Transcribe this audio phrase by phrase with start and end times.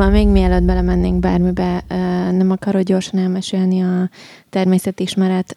[0.00, 1.84] Szóval még mielőtt belemennénk bármibe,
[2.30, 4.10] nem akarod gyorsan elmesélni a
[4.50, 5.56] természetismeret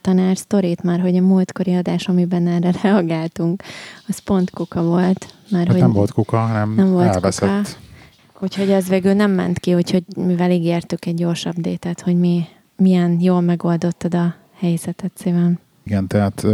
[0.00, 3.62] tanár sztorit, már hogy a múltkori adás, amiben erre reagáltunk,
[4.08, 5.34] az pont kuka volt.
[5.50, 7.78] Már, hát hogy nem volt kuka, hanem nem volt elveszett.
[8.26, 8.44] Kuka.
[8.44, 12.44] Úgyhogy ez végül nem ment ki, úgyhogy mivel ígértük egy gyors update hogy mi
[12.76, 15.58] milyen jól megoldottad a helyzetet szívem.
[15.84, 16.44] Igen, tehát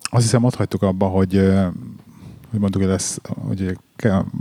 [0.00, 1.32] azt hiszem ott hagytuk abba, hogy
[2.50, 3.78] hogy mondtuk, hogy lesz, hogy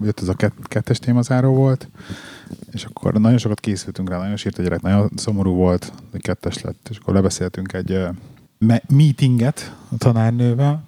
[0.03, 1.89] jött ez a kettes témazáró volt,
[2.71, 6.62] és akkor nagyon sokat készültünk rá, nagyon sírt a gyerek, nagyon szomorú volt, hogy kettes
[6.62, 8.05] lett, és akkor lebeszéltünk egy
[8.88, 10.84] meetinget a tanárnővel,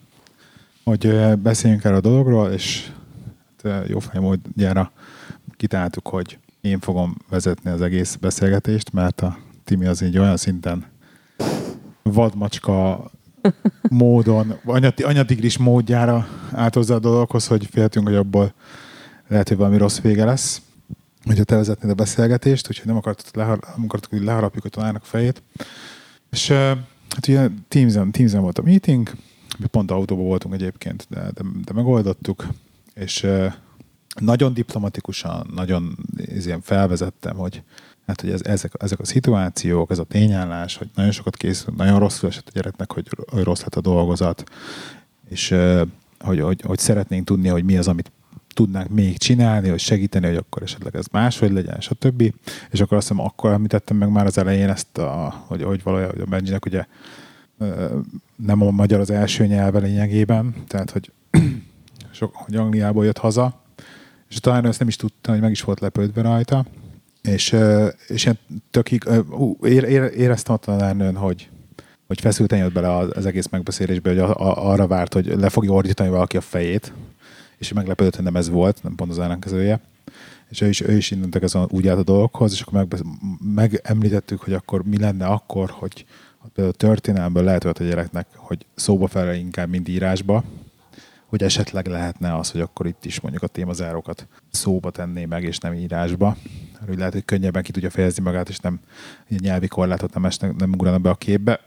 [0.83, 2.91] hogy beszéljünk erről a dologról, és
[3.63, 4.91] hát, jó fejmódjára
[5.57, 10.85] kitáltuk, hogy én fogom vezetni az egész beszélgetést, mert a Timi az így olyan szinten
[12.03, 13.05] vadmacska
[13.89, 14.59] módon,
[14.97, 18.53] anyatigris módjára állt hozzá a dologhoz, hogy féltünk, hogy abból
[19.27, 20.61] lehet, hogy valami rossz vége lesz,
[21.25, 25.05] hogyha te vezetnéd a beszélgetést, úgyhogy nem akartuk, lehar, nem akartuk hogy leharapjuk a tanárnak
[25.05, 25.43] fejét.
[26.31, 26.47] És
[27.09, 29.11] hát ugye Teams-en, Teams-en volt a meeting,
[29.57, 32.47] mi pont autóban voltunk egyébként, de, de, de megoldottuk,
[32.93, 33.27] és
[34.19, 35.97] nagyon diplomatikusan, nagyon
[36.45, 37.63] ilyen felvezettem, hogy
[38.07, 41.99] hát, hogy ez, ezek, ezek a szituációk, ez a tényállás, hogy nagyon sokat készül, nagyon
[41.99, 44.43] rosszul esett a gyereknek, hogy, hogy rossz lett a dolgozat,
[45.29, 45.55] és
[46.19, 48.11] hogy, hogy, hogy szeretnénk tudni, hogy mi az, amit
[48.53, 52.33] tudnánk még csinálni, hogy segíteni, hogy akkor esetleg ez máshogy legyen, stb.
[52.71, 56.21] És akkor azt hiszem, akkor említettem meg már az elején ezt, a, hogy, hogy valójában
[56.21, 56.85] a Benjinek ugye
[58.35, 61.11] nem a magyar az első nyelve lényegében, tehát hogy,
[62.11, 63.61] sok, hogy Angliából jött haza,
[64.29, 66.65] és talán ezt nem is tudta, hogy meg is volt lepődve rajta,
[67.27, 67.55] és,
[68.07, 68.39] és ilyen
[68.71, 69.03] tökig,
[70.15, 71.49] éreztem a tanárnőn, hogy,
[72.07, 75.71] hogy feszülten jött bele az egész megbeszélésbe, hogy a, a, arra várt, hogy le fogja
[75.71, 76.93] ordítani valaki a fejét,
[77.57, 79.79] és meglepődött, hogy nem ez volt, nem pont az ellenkezője.
[80.49, 83.01] És ő is, ő is innentek ezen úgy állt a dolgokhoz, és akkor meg,
[83.53, 86.05] megemlítettük, hogy akkor mi lenne akkor, hogy
[86.53, 90.43] például történelmből lehet hogy a gyereknek, hogy szóba fel inkább, mint írásba,
[91.25, 95.57] hogy esetleg lehetne az, hogy akkor itt is mondjuk a témazárokat szóba tenné meg, és
[95.57, 96.37] nem írásba.
[96.87, 98.79] Hogy lehet, hogy könnyebben ki tudja fejezni magát, és nem
[99.29, 101.59] egy nyelvi korlátot nem, esnek, nem ugrana be a képbe.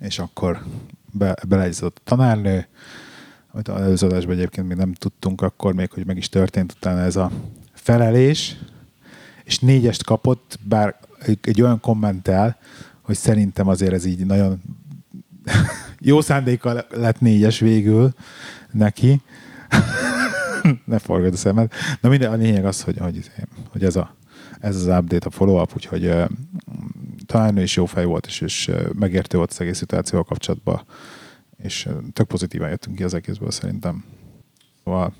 [0.00, 0.64] És akkor
[1.12, 2.66] be, beleegyezett a tanárnő,
[3.50, 7.00] amit az előző adásban egyébként még nem tudtunk akkor még, hogy meg is történt utána
[7.00, 7.30] ez a
[7.72, 8.56] felelés,
[9.44, 10.96] és négyest kapott, bár
[11.42, 12.58] egy, olyan kommentel,
[13.00, 14.60] hogy szerintem azért ez így nagyon
[16.00, 18.12] jó szándékkal lett négyes végül
[18.70, 19.20] neki.
[20.84, 21.72] ne forgod a szemed.
[22.00, 23.30] Na minden, a lényeg az, hogy, hogy,
[23.70, 24.16] hogy ez, a,
[24.60, 26.12] ez az update, a follow-up, úgyhogy
[27.26, 30.82] talán ő is jó fej volt, és, és uh, megértő volt az egész szituációval kapcsolatban,
[31.56, 34.04] és tök pozitívan jöttünk ki az egészből szerintem.
[34.84, 35.14] Szóval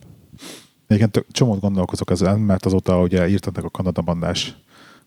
[0.87, 4.57] egyébként tök, csomót gondolkozok ezen, mert azóta ugye írtatok a Kanada bandás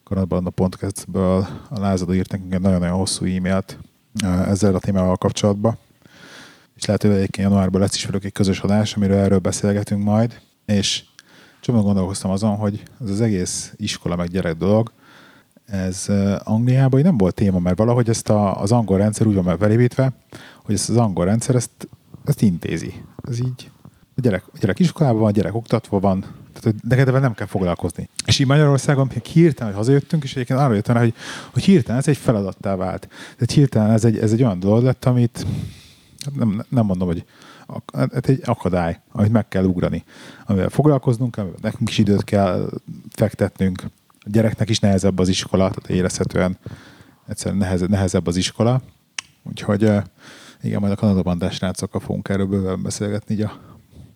[0.03, 3.77] Kanada podcastből a Lázadó írt nekünk egy nagyon-nagyon hosszú e-mailt,
[4.23, 5.77] ezzel a témával kapcsolatban.
[6.81, 10.41] És lehet, hogy egyébként januárban lesz is velük egy közös adás, amiről erről beszélgetünk majd.
[10.65, 11.03] És
[11.59, 14.91] csomóan gondolkoztam azon, hogy ez az egész iskola meg gyerek dolog,
[15.65, 16.05] ez
[16.43, 20.11] Angliában nem volt téma, mert valahogy ezt a, az angol rendszer úgy van felépítve,
[20.63, 21.87] hogy ezt az angol rendszer ezt,
[22.25, 22.93] ezt intézi.
[23.29, 23.71] Ez így
[24.15, 27.47] a gyerek, a gyerek iskolában van, a gyerek oktatva van, tehát neked ebben nem kell
[27.47, 28.09] foglalkozni.
[28.25, 31.13] És így Magyarországon hirtelen, hogy hazajöttünk, és egyébként arra jöttem hogy,
[31.53, 33.07] hogy hirtelen ez egy feladattá vált.
[33.09, 35.45] Tehát hirtelen ez egy, ez egy olyan dolog lett, amit
[36.35, 37.25] nem, nem mondom, hogy
[37.93, 40.03] ez egy akadály, amit meg kell ugrani.
[40.45, 42.69] Amivel foglalkoznunk, amivel nekünk is időt kell
[43.09, 43.83] fektetnünk.
[44.09, 46.57] A gyereknek is nehezebb az iskola, tehát érezhetően
[47.27, 48.81] egyszerűen nehezebb, nehezebb az iskola.
[49.43, 49.81] Úgyhogy
[50.61, 53.59] igen, majd a Kanada bandás rácokkal fogunk erről bőven beszélgetni, így a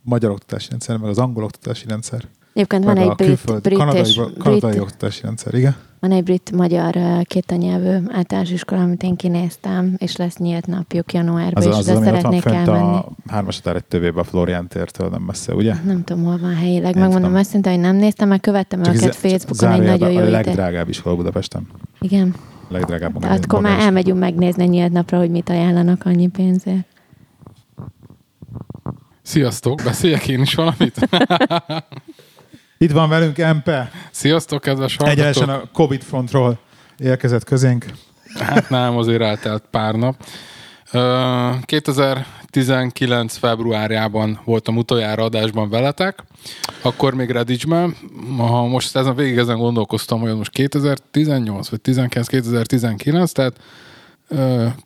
[0.01, 2.27] magyar oktatási rendszer, meg az angol oktatási rendszer.
[2.55, 5.75] Egyébként van egy brit, külföld, brit kanadai, és kanadai brit, oktatási rendszer, igen.
[5.99, 11.65] Van egy brit-magyar kétanyelvű általános iskola, amit én kinéztem, és lesz nyílt napjuk januárban, az,
[11.65, 12.79] és az, az, szeretnék elmenni.
[12.79, 15.73] a hármas egy tévébe a Florian tértől, nem messze, ugye?
[15.85, 16.97] Nem tudom, hol van helyileg.
[16.97, 20.89] Megmondom őszintén, hogy nem néztem, mert követtem Csak őket Facebookon, egy nagyon jó A legdrágább
[20.89, 21.67] iskola Budapesten.
[21.99, 22.35] Igen.
[22.69, 23.19] A legdrágább.
[23.19, 26.85] De akkor már elmegyünk megnézni nyílt napra, hogy mit ajánlanak annyi pénzért.
[29.21, 30.99] Sziasztok, beszéljek én is valamit?
[32.77, 33.91] Itt van velünk Empe.
[34.11, 35.19] Sziasztok, kedves hallgatók.
[35.19, 36.59] Egyenesen a Covid frontról
[36.97, 37.85] érkezett közénk.
[38.39, 40.15] Hát nem, azért eltelt pár nap.
[41.61, 43.37] 2019.
[43.37, 46.23] februárjában voltam utoljára adásban veletek,
[46.81, 47.95] akkor még Redicsben.
[48.37, 53.59] Ha most ezen végig ezen gondolkoztam, hogy most 2018 vagy 19, 2019, tehát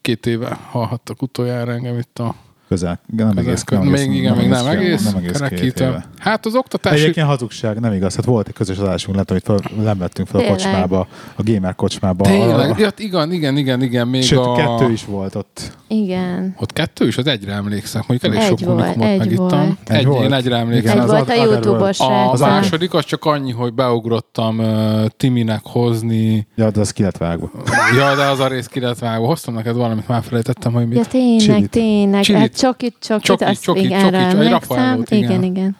[0.01, 2.35] két éve hallhattak utoljára engem itt a
[2.69, 2.99] Közel.
[3.17, 5.03] Nem egész, Közel, nem még egész, igen, még nem fél- egész.
[5.03, 5.83] Nem egész két kerekítő.
[5.85, 6.05] éve.
[6.17, 7.01] Hát az oktatási...
[7.01, 8.15] Egyébként hazugság, nem igaz.
[8.15, 10.57] Hát volt egy közös adásunk, hogy fel, nem vettünk fel a Tényleg.
[10.61, 12.23] kocsmába, a gamer kocsmába.
[12.23, 14.53] Tényleg, A- ja, igen, igen, igen, igen, még Sőt, a...
[14.53, 15.77] kettő is volt ott.
[15.87, 16.55] Igen.
[16.59, 19.47] Ott kettő is, az egyre emlékszem, mondjuk elég Egy sok volt, unikumot egy megittam.
[19.47, 19.77] volt.
[19.87, 20.23] Egy, Egy volt?
[20.23, 20.83] Én egyre emlékszem.
[20.97, 21.33] Igen, Egy az volt a.
[21.43, 22.39] YouTube-os A srác.
[22.39, 26.47] második az csak annyi, hogy beugrottam uh, Timinek hozni.
[26.55, 27.51] Ja, de az ki lett vágva.
[27.97, 29.25] Ja, de az a rész ki lett vágva.
[29.27, 31.09] Hoztam neked valamit, már felejtettem, hogy Ja, mit.
[31.09, 31.69] tényleg, Csilit.
[31.69, 32.23] tényleg.
[32.59, 34.49] Csokit, csokit, Csoki, azt csoki, igen, csoki, erre egy.
[34.49, 35.29] Rafaelót, igen.
[35.29, 35.75] Igen, igen.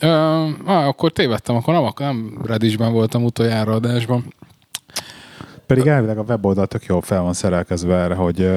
[0.00, 0.06] Ö,
[0.66, 4.34] á, akkor tévedtem, akkor nem, nem Redditchben voltam utoljára adásban.
[5.66, 8.50] Pedig elvileg a weboldal tök jól fel van szerelkezve erre, hogy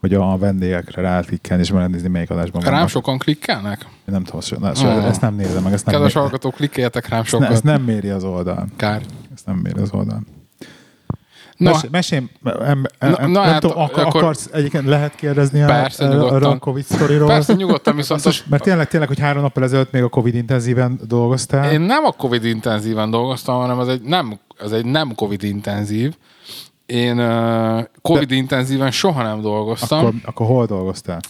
[0.00, 2.88] hogy a vendégekre ráklikkelni és megnézni, melyik adásban Rám vannak.
[2.88, 3.80] sokan klikkelnek?
[3.84, 5.06] Én nem tudom, so- na, so, Ah.
[5.06, 7.52] ezt nem nézem meg, ezt nem, Kedves hallgatók, klikkeljetek rám ezt, ne, sokat.
[7.52, 8.66] ezt nem méri az oldal.
[8.76, 9.02] Kár.
[9.34, 10.20] Ezt nem méri az oldal.
[11.58, 15.62] Na, Mes, mesélj, em, em, Na- na hát, tudom, akar, akkor- akarsz, egyébként lehet kérdezni
[15.62, 16.52] a, Persze, a, nyugodtan.
[16.52, 17.28] a, Covid sztoriról?
[17.28, 21.00] Persze, nyugodtan, viszont az, Mert tényleg, tényleg, hogy három nappal ezelőtt még a Covid intenzíven
[21.06, 21.72] dolgoztál.
[21.72, 26.14] Én nem a Covid intenzíven dolgoztam, hanem az egy nem, az egy nem Covid intenzív.
[26.86, 29.98] Én uh, Covid intenzíven soha nem dolgoztam.
[29.98, 31.20] akkor, akkor hol dolgoztál?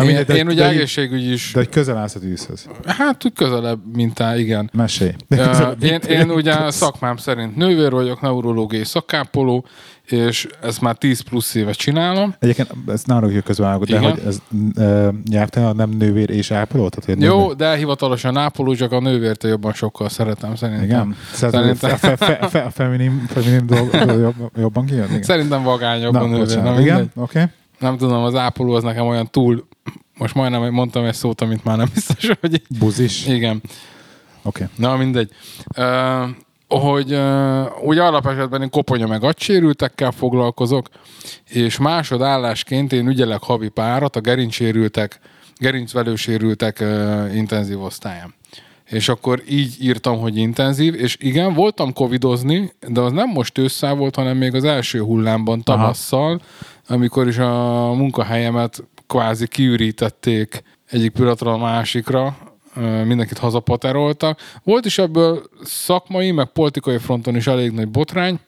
[0.00, 2.66] Na, én, mindegy, de- én ugye de- egészségügy is, De hogy közel állsz a tűzhöz.
[2.86, 4.70] hát közelebb, mint á, igen.
[4.72, 5.12] Mesélj.
[5.28, 9.64] Ö, én, én ugye szakmám szerint nővér vagyok, neurológiai szakápoló,
[10.04, 12.34] és ezt már 10 plusz éve csinálom.
[12.38, 14.10] Egyébként ezt ne arra közvágod, de Igen.
[14.10, 14.38] hogy ez
[14.76, 16.88] uh, nyelvtelen nem nővér és ápoló?
[16.88, 20.84] Tehát, Jó, nővér- de hivatalosan ápoló, csak a nővérte jobban sokkal szeretem szerintem.
[20.84, 21.16] Igen?
[21.32, 25.08] Szerintem fe, fe, fe, a feminim, feminim dolog, dolog jobb, jobban kijön?
[25.08, 25.22] Igen.
[25.22, 26.38] Szerintem vagányabb a Na, nővér.
[26.44, 26.74] bocsánat.
[26.74, 27.38] Na, Igen, oké.
[27.38, 27.44] Okay.
[27.78, 29.68] Nem tudom, az ápoló az nekem olyan túl...
[30.20, 32.62] Most majdnem mondtam egy szót, amit már nem biztos, hogy...
[32.78, 33.22] Buzis.
[33.22, 33.34] Oké.
[33.34, 33.62] Igen.
[34.42, 34.66] Okay.
[34.76, 35.30] Na, mindegy.
[35.76, 36.28] Uh,
[36.68, 40.88] hogy uh, ugye alapesetben én koponya meg agysérültekkel foglalkozok,
[41.48, 45.20] és másodállásként én ügyelek havi párat a gerincsérültek,
[45.56, 48.34] gerincvelősérültek uh, intenzív osztályán.
[48.84, 53.94] És akkor így írtam, hogy intenzív, és igen, voltam covidozni, de az nem most ősszel
[53.94, 56.40] volt, hanem még az első hullámban tavasszal,
[56.88, 62.36] amikor is a munkahelyemet kvázi kiürítették egyik pillanatról a másikra,
[63.04, 64.40] mindenkit hazapateroltak.
[64.62, 68.38] Volt is ebből szakmai, meg politikai fronton is elég nagy botrány,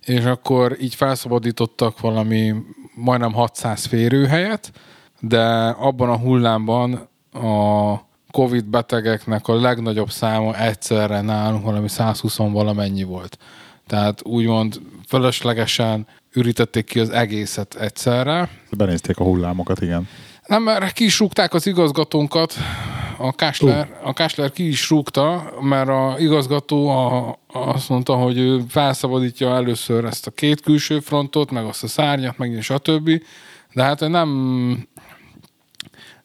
[0.00, 2.54] és akkor így felszabadítottak valami
[2.94, 4.72] majdnem 600 férőhelyet,
[5.20, 7.94] de abban a hullámban a
[8.30, 13.38] Covid betegeknek a legnagyobb száma egyszerre nálunk valami 120 valamennyi volt.
[13.86, 18.50] Tehát úgymond fölöslegesen ürítették ki az egészet egyszerre.
[18.76, 20.08] Benézték a hullámokat, igen.
[20.46, 22.54] Nem, mert ki is rúgták az igazgatónkat,
[23.22, 28.62] a Kásler, a Kásler ki is rúgta, mert a igazgató a, azt mondta, hogy ő
[28.68, 33.10] felszabadítja először ezt a két külső frontot, meg azt a szárnyat, meg stb.
[33.72, 34.88] De hát nem,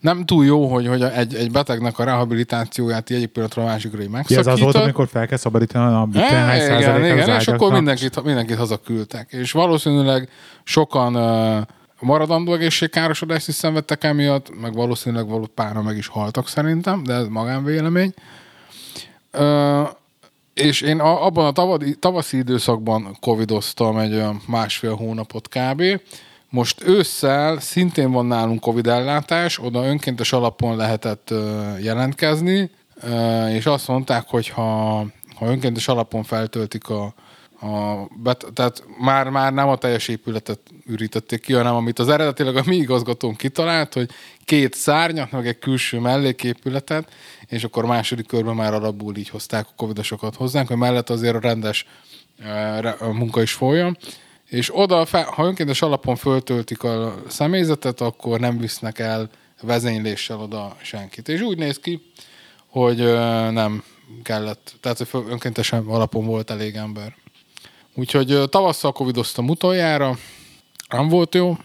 [0.06, 4.10] nem túl jó, hogy, hogy egy, egy betegnek a rehabilitációját egyik pillanatra a másikra így
[4.12, 4.82] Ja, ez az volt, megszakítod.
[4.82, 9.32] amikor fel kell szabadítani a hány igen, százalék az igen, és akkor mindenkit, mindenkit hazaküldtek.
[9.32, 10.30] És valószínűleg
[10.64, 11.62] sokan uh,
[12.00, 17.28] maradandó egészségkárosodást is szenvedtek emiatt, meg valószínűleg való pára meg is haltak szerintem, de ez
[17.28, 18.14] magánvélemény.
[19.34, 19.90] Uh,
[20.54, 25.84] és én a, abban a tavadi, tavaszi időszakban covidoztam egy olyan másfél hónapot kb.
[26.56, 31.34] Most ősszel szintén van nálunk Covid ellátás, oda önkéntes alapon lehetett
[31.82, 32.70] jelentkezni,
[33.50, 34.98] és azt mondták, hogy ha,
[35.36, 37.04] ha önkéntes alapon feltöltik a,
[37.62, 42.56] a bet, tehát már, már nem a teljes épületet ürítették ki, hanem amit az eredetileg
[42.56, 44.10] a mi igazgatónk kitalált, hogy
[44.46, 47.12] két szárnyat, meg egy külső melléképületet,
[47.48, 51.40] és akkor második körben már alapból így hozták a covidosokat hozzánk, hogy mellett azért a
[51.40, 51.86] rendes
[52.80, 53.98] re- a munka is folyjon.
[54.50, 59.30] És oda, ha önkéntes alapon föltöltik a személyzetet, akkor nem visznek el
[59.62, 61.30] vezényléssel oda senkit.
[61.30, 62.12] És úgy néz ki,
[62.68, 62.98] hogy
[63.52, 63.84] nem
[64.24, 67.16] kellett, tehát hogy önkéntesen alapon volt elég ember.
[67.94, 70.18] Úgyhogy tavasszal covidoztam utoljára,
[70.90, 71.58] nem volt jó.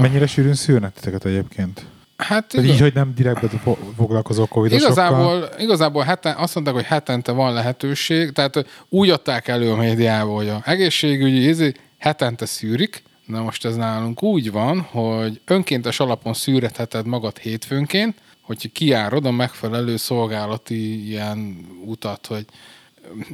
[0.00, 1.86] Mennyire sűrűn szűrnek titeket egyébként?
[2.22, 4.92] Hát igaz, így, hogy nem direktbe fo- foglalkozol covidosokkal.
[4.92, 10.32] igazából, igazából heten, azt mondták, hogy hetente van lehetőség, tehát úgy adták elő a médiába,
[10.32, 16.34] hogy a egészségügyi izé, hetente szűrik, Na most ez nálunk úgy van, hogy önkéntes alapon
[16.34, 22.44] szűretheted magad hétfőnként, hogy kiárod a megfelelő szolgálati ilyen utat, hogy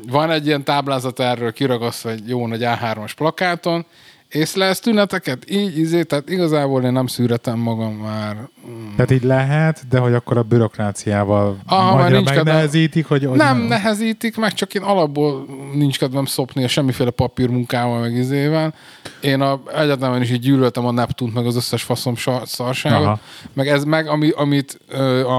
[0.07, 3.87] van egy ilyen táblázat erről kiragasztva egy jó nagy A3-as plakáton,
[4.28, 5.50] észlelsz tüneteket?
[5.50, 8.49] Így, izé, tehát igazából én nem szűretem magam már.
[8.97, 12.44] Tehát így lehet, de hogy akkor a bürokráciával Aha, már nincs kedvem.
[12.44, 18.00] megnehezítik, hogy, hogy Nem nehezítik meg, csak én alapból nincs kedvem szopni a semmiféle papírmunkával,
[18.00, 18.75] meg izével.
[19.20, 23.06] Én a egyetemen is így gyűlöltem a Neptunt, meg az összes faszom szarságot.
[23.06, 23.20] Aha.
[23.52, 24.80] Meg ez meg, ami, amit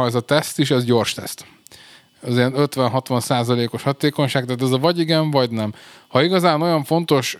[0.07, 1.45] ez a teszt is, ez gyors teszt.
[2.21, 5.73] Az ilyen 50-60 százalékos hatékonyság, tehát ez a vagy igen, vagy nem.
[6.07, 7.37] Ha igazán olyan fontos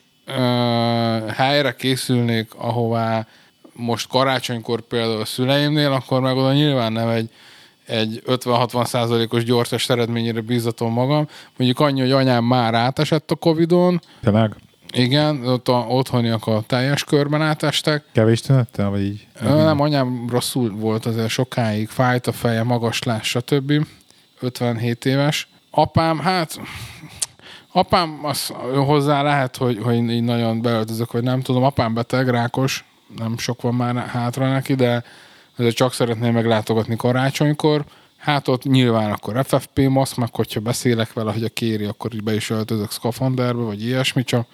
[1.33, 3.27] helyre készülnék, ahová
[3.73, 7.29] most karácsonykor például a szüleimnél, akkor meg oda nyilván nem egy,
[7.85, 11.27] egy 50-60 százalékos gyors eredményére bízatom magam.
[11.57, 14.55] Mondjuk annyi, hogy anyám már átesett a Covid-on, Tényleg?
[14.93, 18.03] igen, ott a otthoniak a teljes körben átestek.
[18.11, 19.27] Kevés tünettel, vagy így?
[19.41, 23.73] Ö, Nem, anyám rosszul volt azért sokáig, fájt a feje, magaslás, stb.
[24.39, 25.47] 57 éves.
[25.71, 26.59] Apám, hát
[27.71, 28.53] apám, az
[28.85, 32.85] hozzá lehet, hogy, hogy így nagyon beöltözök, vagy nem tudom, apám beteg, rákos,
[33.17, 35.03] nem sok van már hátra neki, de
[35.57, 37.85] azért csak szeretném meglátogatni karácsonykor.
[38.19, 42.23] Hát ott nyilván akkor FFP maszk, meg hogyha beszélek vele, hogy a kéri, akkor így
[42.23, 44.47] be is öltözök szkafanderbe, vagy ilyesmi, csak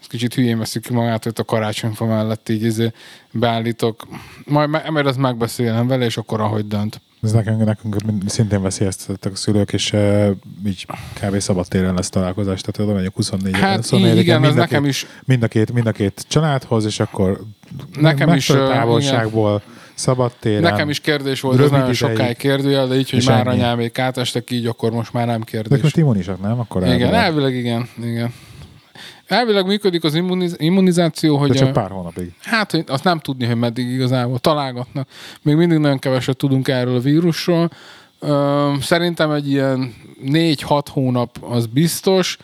[0.00, 2.92] ez kicsit hülyén veszik ki magát, hogy a karácsonyfa mellett így izé
[3.32, 4.06] beállítok.
[4.44, 7.00] Majd me- mert ezt megbeszélem vele, és akkor ahogy dönt.
[7.22, 10.30] Ez nekünk, nekünk szintén veszélyeztetettek a szülők, és uh,
[10.66, 10.86] így
[11.20, 11.38] kb.
[11.38, 15.06] szabadtéren lesz találkozás, tehát oda megyek 24 Hát 24 így, igen, ez nekem két, is,
[15.24, 17.40] Mind a, két, mind a két családhoz, és akkor
[18.00, 19.62] Nekem is, távolságból,
[19.94, 20.60] szabadtéren.
[20.62, 21.94] nekem is kérdés volt, ez nagyon ideig.
[21.96, 25.82] sokáig kérdőjel, de így, hogy már anyámék átestek így, akkor most már nem De kérdés.
[25.82, 26.60] most immunisak, nem?
[26.60, 27.14] Akkor Igen, elvileg.
[27.24, 28.34] elvileg igen, igen.
[29.26, 32.32] Elvileg működik az immuniz- immunizáció, hogy De csak pár hónapig.
[32.42, 35.08] Hát, hogy azt nem tudni, hogy meddig igazából találgatnak.
[35.42, 37.70] Még mindig nagyon keveset tudunk erről a vírusról.
[38.80, 39.94] Szerintem egy ilyen
[40.26, 42.36] 4-6 hónap az biztos,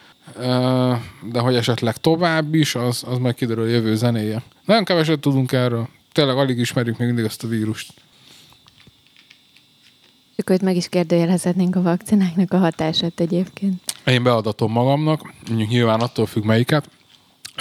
[1.33, 4.43] de hogy esetleg tovább is, az, az majd kiderül a jövő zenéje.
[4.65, 5.89] Nagyon keveset tudunk erről.
[6.19, 7.93] Tényleg alig ismerjük még mindig ezt a vírust.
[10.37, 13.83] Csak őt meg is kérdőjelezhetnénk a vakcináknak a hatását egyébként.
[14.05, 16.91] Én beadatom magamnak, mondjuk nyilván attól függ melyiket.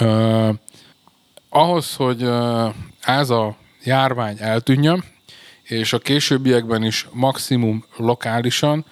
[0.00, 0.54] Uh,
[1.48, 5.04] ahhoz, hogy uh, ez a járvány eltűnjön,
[5.62, 8.84] és a későbbiekben is maximum lokálisan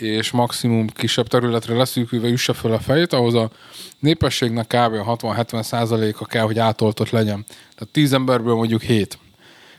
[0.00, 3.50] és maximum kisebb területre leszűkülve üsse fel a fejét, ahhoz a
[3.98, 5.08] népességnek kb.
[5.08, 7.44] a 60-70 százaléka kell, hogy átoltott legyen.
[7.48, 9.18] Tehát 10 emberből mondjuk 7.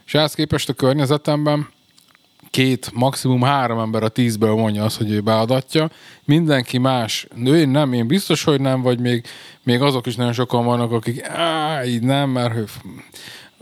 [0.05, 1.67] És ehhez képest a környezetemben
[2.49, 5.89] két, maximum három ember a tízből mondja azt, hogy ő beadatja.
[6.25, 9.25] Mindenki más, ő én nem, én biztos, hogy nem, vagy még,
[9.63, 12.65] még azok is nagyon sokan vannak, akik á, így nem, mert ő...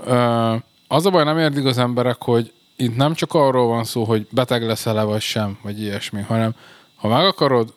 [0.06, 0.56] Ö,
[0.88, 4.27] az a baj, nem értik az emberek, hogy itt nem csak arról van szó, hogy
[4.31, 6.55] beteg leszel-e vagy sem, vagy ilyesmi, hanem
[6.96, 7.74] ha meg akarod,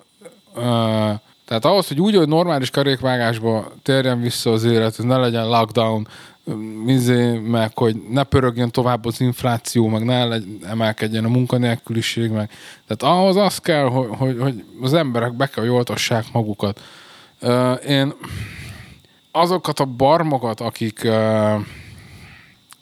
[1.44, 6.08] tehát ahhoz, hogy úgy, hogy normális kerékvágásba térjen vissza az élet, ne legyen lockdown,
[6.84, 10.38] mizé, meg hogy ne pörögjön tovább az infláció, meg ne
[10.68, 12.50] emelkedjen a munkanélküliség, meg.
[12.86, 16.80] Tehát ahhoz az kell, hogy, hogy, hogy az emberek be kell, hogy oltassák magukat.
[17.86, 18.12] Én
[19.32, 21.08] azokat a barmokat, akik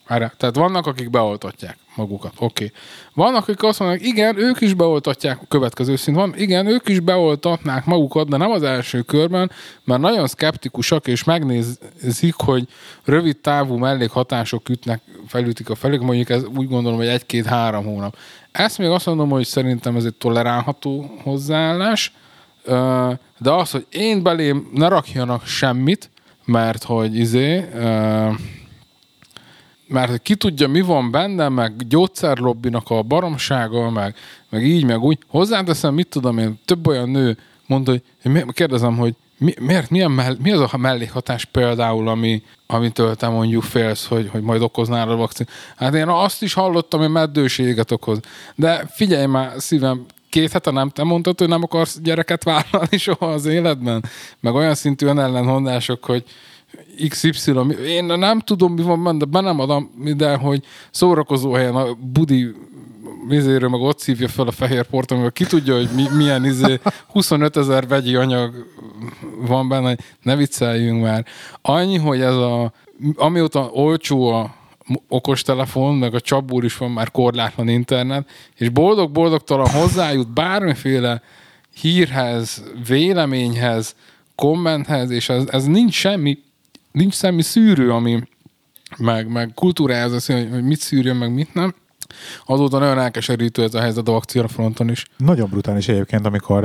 [0.08, 2.44] Várjál, tehát vannak, akik beoltatják magukat, oké.
[2.44, 2.72] Okay.
[3.14, 7.00] Vannak, akik azt mondják, igen, ők is beoltatják, a következő szint van, igen, ők is
[7.00, 9.50] beoltatnák magukat, de nem az első körben,
[9.84, 12.68] mert nagyon szkeptikusak, és megnézik, hogy
[13.04, 18.16] rövid távú mellékhatások ütnek, felütik a felük, mondjuk ez úgy gondolom, hogy egy-két-három hónap.
[18.52, 22.12] Ezt még azt mondom, hogy szerintem ez egy tolerálható hozzáállás,
[23.38, 26.10] de az, hogy én belém ne rakjanak semmit,
[26.44, 27.64] mert hogy izé,
[29.88, 34.14] mert ki tudja, mi van benne, meg gyógyszerlobbinak a baromsága, meg,
[34.48, 35.18] meg így, meg úgy.
[35.28, 37.90] Hozzáteszem, mit tudom én, több olyan nő mondta,
[38.22, 43.28] hogy kérdezem, hogy mi, miért, milyen mell, mi az a mellékhatás például, ami, amitől te
[43.28, 45.46] mondjuk félsz, hogy, hogy majd okoznál a vakcin.
[45.76, 48.20] Hát én azt is hallottam, hogy meddőséget okoz.
[48.54, 53.26] De figyelj már, szívem, két hete nem te mondtad, hogy nem akarsz gyereket vállalni soha
[53.26, 54.04] az életben?
[54.40, 56.24] Meg olyan szintű ellentmondások, hogy
[57.08, 57.52] XY,
[57.86, 61.94] én nem tudom, mi van benne, de be nem adom ide, hogy szórakozó helyen a
[61.94, 62.54] budi
[63.28, 66.80] vizéről meg ott szívja fel a fehér port, amivel ki tudja, hogy mi, milyen izé,
[67.12, 68.66] 25 ezer vegyi anyag
[69.46, 71.24] van benne, ne vicceljünk már.
[71.62, 72.72] Annyi, hogy ez a,
[73.14, 74.56] amióta olcsó a
[75.08, 81.22] okostelefon, meg a csapbúr is van már korlátlan internet, és boldog-boldogtalan hozzájut bármiféle
[81.80, 83.94] hírhez, véleményhez,
[84.34, 86.38] kommenthez, és ez, ez nincs semmi,
[86.92, 88.22] nincs semmi szűrő, ami
[88.96, 91.74] meg, meg kultúrája az, hogy, hogy mit szűrjön, meg mit nem.
[92.46, 95.04] Azóta nagyon elkeserítő ez a helyzet a vakcina fronton is.
[95.16, 96.64] Nagyon brutális egyébként, amikor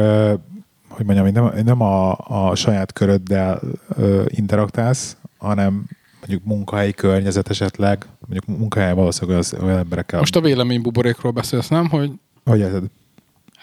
[0.93, 3.61] hogy mondjam, nem, nem a, a saját köröddel
[3.97, 5.85] ö, interaktálsz, hanem
[6.19, 10.19] mondjuk munkahelyi környezet esetleg, mondjuk munkahelyen valószínűleg az olyan emberekkel.
[10.19, 11.89] Most a véleménybuborékról beszélsz, nem?
[11.89, 12.11] Hogy
[12.45, 12.83] hogy érted?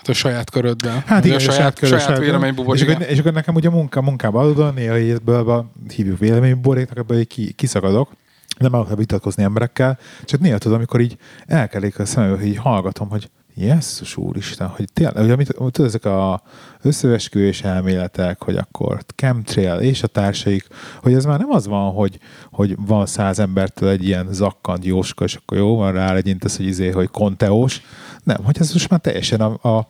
[0.01, 1.03] Hát a saját köröddel.
[1.07, 2.89] Hát igen, a saját, körös- saját és, véleménybuborék.
[2.89, 7.27] akkor, és akkor nekem ugye a munka, munkába adódóan néha ebből hívjuk véleményboréknak, ebből így
[7.27, 8.11] ki, kiszakadok.
[8.59, 11.17] Nem akarok vitatkozni emberekkel, csak néha tudom, amikor így
[11.47, 16.05] elkelik a szemem, hogy így hallgatom, hogy Jesszus úristen, hogy tényleg, hogy amit, tudod, ezek
[16.05, 16.43] a
[16.83, 20.67] összeesküvés elméletek, hogy akkor chemtrail és a társaik,
[21.03, 22.19] hogy ez már nem az van, hogy,
[22.51, 26.67] hogy van száz embertől egy ilyen zakkant jóska, és akkor jó, van rá legyintesz, hogy
[26.67, 27.83] izé, hogy konteós.
[28.23, 29.87] Nem, hogy ez most már teljesen a, a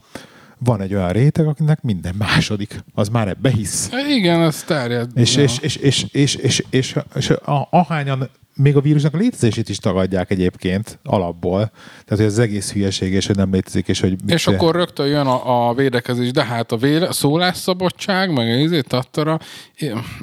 [0.65, 3.91] van egy olyan réteg, akinek minden második, az már ebbe hisz.
[4.09, 5.11] Igen, ez terjed.
[5.15, 8.29] És, és, és, és, és, és, és, és a- ahányan
[8.63, 11.71] még a vírusnak a létezését is tagadják egyébként alapból.
[12.05, 14.17] Tehát, hogy az egész hülyeség, és hogy nem létezik, és hogy...
[14.27, 18.55] És akkor rögtön jön a, a védekezés, de hát a, véle, a szólásszabadság, meg a
[18.55, 19.39] izét, tattara.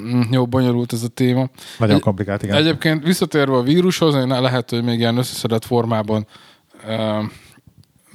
[0.01, 1.49] Mm, Jó, bonyolult ez a téma.
[1.79, 2.55] Nagyon Egy- komplikált, igen.
[2.55, 6.27] Egyébként visszatérve a vírushoz, én lehet, hogy még ilyen összeszedett formában
[6.87, 7.23] uh,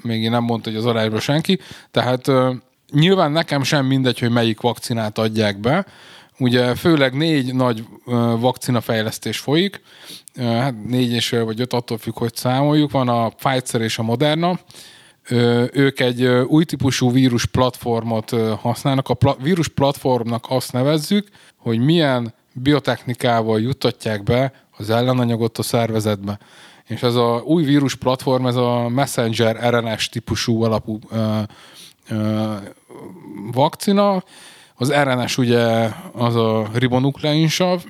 [0.02, 1.58] még én nem mondta, hogy az arányban senki.
[1.90, 2.54] Tehát uh,
[2.92, 5.86] nyilván nekem sem mindegy, hogy melyik vakcinát adják be.
[6.38, 7.84] Ugye főleg négy nagy
[8.38, 9.80] vakcinafejlesztés folyik,
[10.36, 12.90] hát négy és vagy öt, attól függ, hogy számoljuk.
[12.90, 14.58] Van a Pfizer és a Moderna.
[15.72, 19.08] Ők egy új típusú vírus platformot használnak.
[19.08, 26.38] A vírus platformnak azt nevezzük, hogy milyen biotechnikával juttatják be az ellenanyagot a szervezetbe.
[26.86, 31.38] És ez a új vírus platform, ez a messenger RNS típusú alapú ö,
[32.08, 32.54] ö,
[33.52, 34.22] vakcina.
[34.82, 37.84] Az RNS ugye az a ribonukleinsav,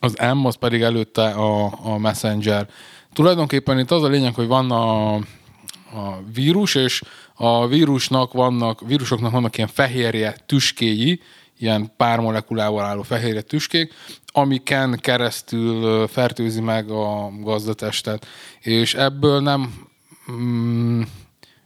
[0.00, 2.68] az M az pedig előtte a, a messenger.
[3.12, 7.02] Tulajdonképpen itt az a lényeg, hogy van a, a vírus, és
[7.34, 11.20] a vírusnak vannak, vírusoknak vannak ilyen fehérje tüskéi,
[11.58, 13.92] ilyen pár molekulával álló fehérje tüskék,
[14.26, 18.26] amiken keresztül fertőzi meg a gazdatestet.
[18.60, 19.74] És ebből nem
[20.32, 21.02] mm,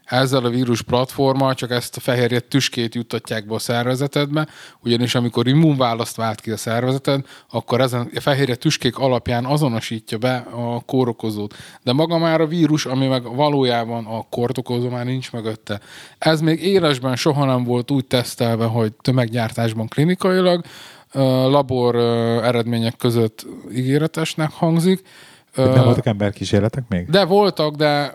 [0.06, 4.46] ezzel a vírus platformmal csak ezt a fehérje tüskét juttatják be a szervezetedbe,
[4.80, 10.36] ugyanis amikor immunválaszt vált ki a szervezeted, akkor ezen a fehérje tüskék alapján azonosítja be
[10.36, 11.54] a kórokozót.
[11.82, 15.80] De maga már a vírus, ami meg valójában a kórokozó már nincs mögötte.
[16.18, 20.64] Ez még élesben soha nem volt úgy tesztelve, hogy tömeggyártásban klinikailag,
[21.48, 21.96] labor
[22.44, 25.02] eredmények között ígéretesnek hangzik.
[25.54, 27.10] Ö, Nem voltak emberkísérletek még?
[27.10, 28.14] De voltak, de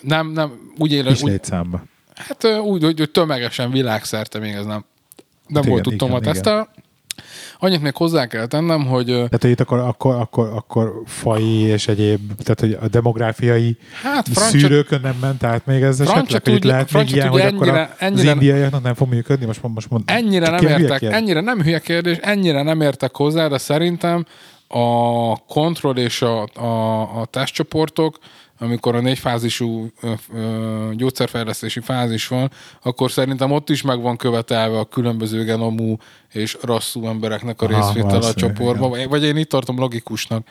[0.00, 1.82] nem, nem, úgy éles, Kis úgy, létszámba.
[2.14, 4.84] hát úgy, hogy, hogy tömegesen világszerte még ez nem,
[5.46, 6.68] nem Hát volt igen, tudtom a tesztel.
[7.58, 11.88] Annyit még hozzá kell tennem, hogy Tehát, hogy itt akkor, akkor, akkor, akkor faji és
[11.88, 16.54] egyéb, tehát hogy a demográfiai hát Francia, szűrőkön nem ment át még ez Francia esetleg,
[16.54, 19.46] hogy lehet még ilyen, hogy tudja, akkor ennyire- az ennyire- indiaiaknak nem fog működni?
[19.46, 23.58] Most, most mond, ennyire nem értek, ennyire nem hülye kérdés, ennyire nem értek hozzá, de
[23.58, 24.24] szerintem
[24.68, 28.18] a kontroll és a, a, a testcsoportok,
[28.62, 29.90] amikor a négyfázisú
[30.92, 32.50] gyógyszerfejlesztési fázis van,
[32.82, 35.96] akkor szerintem ott is meg van követelve a különböző genomú
[36.32, 40.46] és rasszú embereknek a részvétel a csoportba, vagy- vagy én itt tartom logikusnak.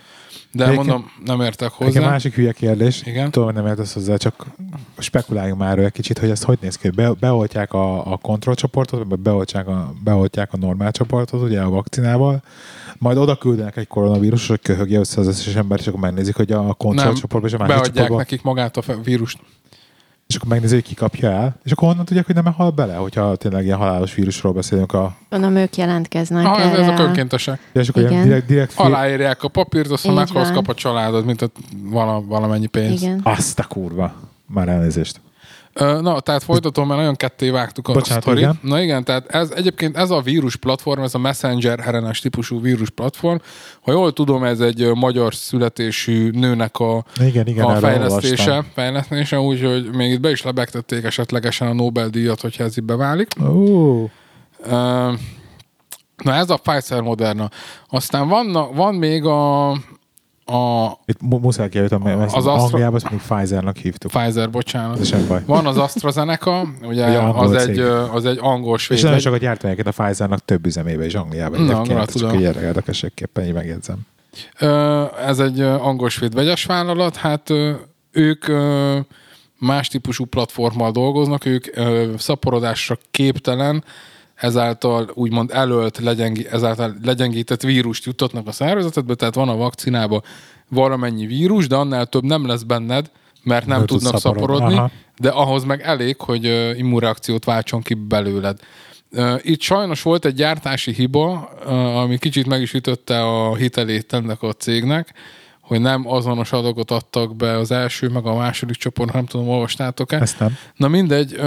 [0.52, 2.00] De Egyébként- mondom, nem értek hozzá.
[2.00, 3.32] másik hülye kérdés, Igen.
[3.32, 4.45] tudom, nem értesz hozzá, csak
[4.98, 9.19] spekuláljunk már egy kicsit, hogy ezt hogy néz ki, be, beoltják a, a kontrollcsoportot, vagy
[9.19, 12.41] beoltják a, beoltják a normál csoportot, ugye a vakcinával,
[13.00, 16.52] majd oda küldenek egy koronavírus, hogy köhögje össze az összes ember, és akkor megnézik, hogy
[16.52, 19.40] a kontrollcsoportban és a másik beadják csoportban, nekik magát a vírust.
[20.28, 22.96] és akkor megnézik, hogy ki kapja el, és akkor honnan tudják, hogy nem hal bele,
[22.96, 27.04] hogyha tényleg ilyen halálos vírusról beszélünk a Gondolom, ők jelentkeznek Ah, ez, ez a erre.
[27.04, 27.60] önkéntesek.
[27.74, 28.24] Ja, és akkor Igen.
[28.24, 28.86] direkt, direkt fél...
[28.86, 31.50] Aláírják a papírt, aztán meghalsz, kap a családod, mint a
[31.84, 33.02] vala, valamennyi pénz.
[33.02, 33.20] Igen.
[33.24, 34.14] Azt a kurva.
[34.46, 35.22] Már elnézést.
[35.80, 38.39] Na, tehát folytatom, mert nagyon ketté vágtuk a Bocsánat, sztorit.
[38.42, 38.60] igen.
[38.62, 42.89] Na igen, tehát ez egyébként ez a vírus platform, ez a Messenger RNS típusú vírus
[42.89, 43.38] platform.
[43.82, 48.65] Ha jól tudom, ez egy magyar születésű nőnek a, Igen, igen, a fejlesztése, olvastam.
[48.74, 53.28] fejlesztése, úgyhogy még itt be is lebegtették esetlegesen a Nobel-díjat, hogyha ez itt beválik.
[56.24, 57.50] Na ez a Pfizer Moderna.
[57.89, 59.70] Aztán van, van még a,
[60.50, 64.12] a Itt mu- muszáj kijöttem, mert Az Astra- Angliában azt még Pfizernak hívtuk.
[64.12, 65.00] Pfizer, bocsánat.
[65.00, 65.42] Ez sem baj.
[65.46, 67.70] Van az AstraZeneca, ugye Egy angol az cég.
[67.78, 67.80] egy,
[68.14, 68.98] az egy angol És svéd.
[68.98, 71.62] nagyon vegy- sokat gyártani egyébként a Pfizernak több üzemébe is Angliában.
[71.62, 72.18] Na, egyébként.
[72.18, 73.98] Csak így érdekességképpen így megjegyzem.
[75.26, 77.50] Ez egy ö, angol-svéd vegyes vállalat, hát
[78.12, 78.46] ők
[79.60, 81.66] más típusú platformmal dolgoznak, ők
[82.18, 83.84] szaporodásra képtelen,
[84.39, 90.23] ezáltal úgymond elölt, legyengi, ezáltal legyengített vírust juttatnak a szervezetedbe, tehát van a vakcinában
[90.67, 93.12] valamennyi vírus, de annál több nem lesz benned,
[93.43, 94.73] mert nem tud tudnak szaporodni.
[94.78, 94.91] Aha.
[95.17, 98.60] de ahhoz meg elég, hogy immunreakciót váltson ki belőled.
[99.41, 101.39] Itt sajnos volt egy gyártási hiba,
[102.02, 105.13] ami kicsit meg is ütötte a hitelét ennek a cégnek,
[105.69, 110.17] hogy nem azonos adagot adtak be az első, meg a második csoport, nem tudom, olvastátok-e.
[110.17, 110.58] Ezt nem.
[110.75, 111.39] Na mindegy,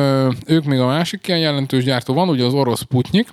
[0.46, 2.14] ők még a másik ilyen jelentős gyártó.
[2.14, 3.28] Van ugye az orosz Putnyik.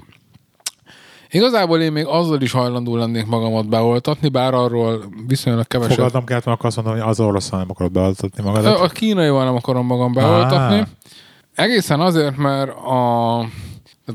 [1.29, 5.95] Igazából én még azzal is hajlandó lennék magamat beoltatni, bár arról viszonylag kevesebb.
[5.95, 8.79] Fogadnom kellett, mert azt mondom, hogy az oroszon nem akarod beadtatni magadat.
[8.79, 10.77] A kínaival nem akarom magam beoltatni.
[10.77, 10.87] Á.
[11.55, 13.39] Egészen azért, mert a,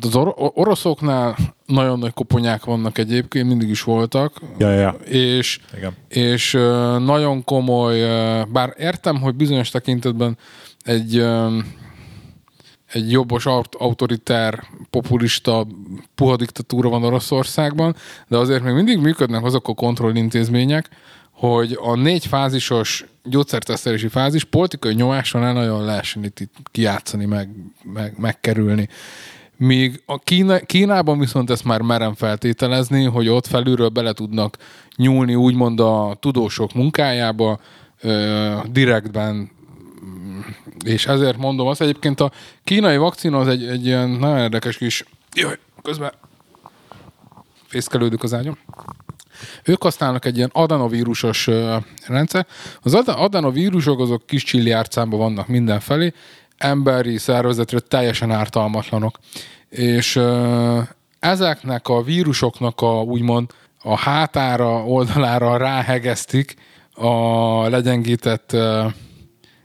[0.00, 5.58] tehát az or- oroszoknál nagyon nagy koponyák vannak egyébként, mindig is voltak, Ja, ja, és
[5.76, 5.92] Igen.
[6.08, 6.52] és
[6.98, 8.00] nagyon komoly,
[8.52, 10.38] bár értem, hogy bizonyos tekintetben
[10.84, 11.26] egy,
[12.92, 15.66] egy jobbos, aut- autoritár, populista,
[16.14, 17.94] puha diktatúra van Oroszországban,
[18.28, 20.88] de azért még mindig működnek azok a kontrollintézmények,
[21.30, 27.48] hogy a négy fázisos gyógyszertesztelési fázis politikai nyomáson ne nagyon lehessen itt, itt kijátszani, meg,
[27.82, 28.88] meg, megkerülni.
[29.56, 34.56] Míg a Kína, Kínában viszont ezt már merem feltételezni, hogy ott felülről bele tudnak
[34.96, 37.60] nyúlni úgymond a tudósok munkájába,
[38.00, 39.50] ö, direktben,
[40.84, 42.32] és ezért mondom azt, egyébként a
[42.64, 45.04] kínai vakcina az egy, egy ilyen nagyon érdekes kis...
[45.34, 46.12] Jaj, közben
[47.66, 48.58] fészkelődik az ágyam.
[49.64, 51.48] Ők használnak egy ilyen adenovírusos
[52.06, 52.46] rendszer.
[52.82, 56.12] Az ad- adenovírusok azok kis csilliárcámban vannak mindenfelé,
[56.64, 59.18] emberi szervezetre teljesen ártalmatlanok.
[59.68, 60.20] És
[61.18, 63.50] ezeknek a vírusoknak a úgymond
[63.82, 66.54] a hátára, oldalára ráhegeztik
[66.94, 68.56] a legyengített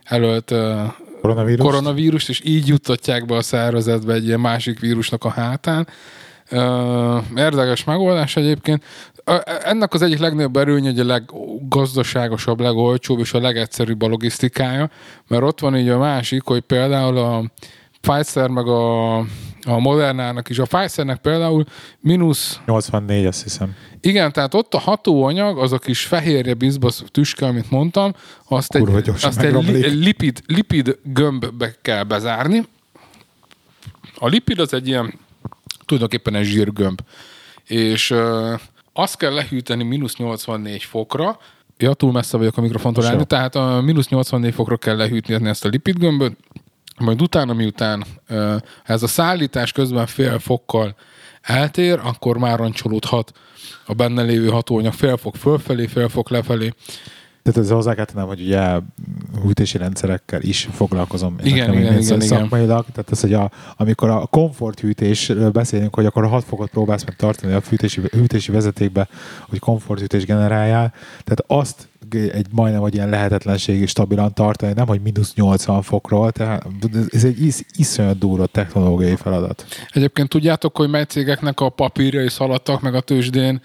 [0.04, 0.84] előtt ö,
[1.22, 1.66] Koronavírus?
[1.66, 5.88] koronavírust, és így juttatják be a szervezetbe egy ilyen másik vírusnak a hátán.
[7.36, 8.84] Érdekes megoldás egyébként.
[9.30, 14.90] Ö, Ennek az egyik legnagyobb erőnye, hogy a leggazdaságosabb, legolcsóbb és a legegyszerűbb a logisztikája,
[15.28, 17.44] mert ott van így a másik, hogy például a
[18.02, 19.18] Pfizer meg a,
[19.66, 20.60] a Modernának is.
[20.60, 21.66] A Pfizernek például
[22.00, 23.76] mínusz 84, azt hiszem.
[24.02, 28.14] igen, tehát ott a hatóanyag, az a kis fehérje bizbasz tüske, amit mondtam,
[28.48, 32.66] azt egy, Kurva gyorsan azt egy li, lipid, lipid gömbbe kell bezárni.
[34.16, 35.14] A lipid az egy ilyen,
[35.86, 37.00] tulajdonképpen egy zsírgömb.
[37.66, 38.14] És
[39.00, 41.40] azt kell lehűteni mínusz 84 fokra,
[41.82, 45.66] Ja, túl messze vagyok a mikrofontól állni, tehát a mínusz 84 fokra kell lehűtni ezt
[45.66, 46.38] a lipidgömböt,
[46.98, 48.06] majd utána, miután
[48.84, 50.96] ez a szállítás közben fél fokkal
[51.42, 53.32] eltér, akkor már rancsolódhat
[53.86, 56.74] a benne lévő hatóanyag fél fok fölfelé, fél fok lefelé.
[57.52, 58.80] Tehát ez hozzá kell tennem, hogy ugye
[59.44, 61.36] hűtési rendszerekkel is foglalkozom.
[61.44, 66.06] Igen, Nekem igen, így igen, Szakmailag, tehát ez, hogy a, amikor a komforthűtésről beszélünk, hogy
[66.06, 69.08] akkor a 6 fokot próbálsz meg tartani a hűtési, hűtési vezetékbe,
[69.50, 75.02] hogy komforthűtés generáljál, tehát azt egy majdnem, hogy ilyen lehetetlenség is stabilan tartani, nem, hogy
[75.02, 76.66] mínusz 80 fokról, tehát
[77.10, 79.66] ez egy is, iszonyat durva technológiai feladat.
[79.92, 83.62] Egyébként tudjátok, hogy mely cégeknek a papírjai szaladtak meg a tőzsdén,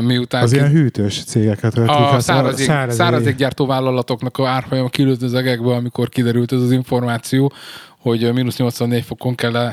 [0.00, 4.88] miután Az ki- ilyen hűtős cégeket vetik, a az szárazég, szárazég- szárazéggyártó vállalatoknak a árfolyama
[4.88, 7.52] kilőtt az egekbe, amikor kiderült ez az információ,
[7.98, 9.72] hogy mínusz 84 fokon kell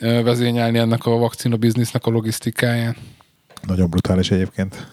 [0.00, 2.96] vezényelni ennek a vakcina biznisznek a logisztikáján.
[3.66, 4.86] Nagyon brutális egyébként.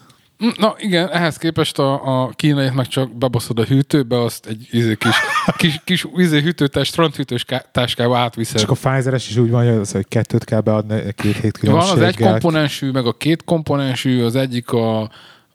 [0.46, 4.68] Mm, Na igen, ehhez képest a, a kínaiak meg csak bebaszod a hűtőbe, azt egy
[4.72, 5.16] izé kis,
[5.58, 8.60] kis, kis izé hűtőtás, strandhűtős ká- táskába átviszed.
[8.60, 11.76] Csak a Pfizeres is úgy van, hogy az, hogy kettőt kell beadni két hét Van
[11.76, 12.08] az különbséggel.
[12.08, 15.02] egy komponensű, meg a két komponensű, az egyik a,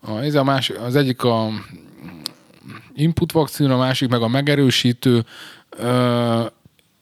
[0.00, 1.48] a, ez a más, az egyik a
[2.94, 5.24] input vakcina, a másik meg a megerősítő.
[5.70, 6.44] Ö,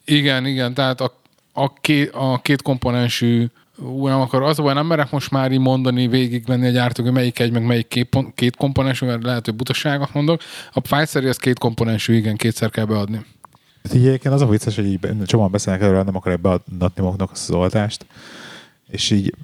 [0.05, 1.15] igen, igen, tehát a,
[1.53, 3.47] a, két, a két komponensű
[3.79, 7.15] nem akar, az a baj, nem merek most már így mondani, végigmenni egy gyártók, hogy
[7.15, 10.41] melyik egy, meg melyik két, két komponensű, mert lehet, hogy butaságot mondok.
[10.73, 13.25] A Pfizer az két komponensű, igen, kétszer kell beadni.
[13.83, 17.31] Hát így egyébként az a vicces, hogy így csomóan beszélnek erről, nem akarják beadatni maguknak
[17.31, 18.07] az oltást,
[18.89, 19.35] és így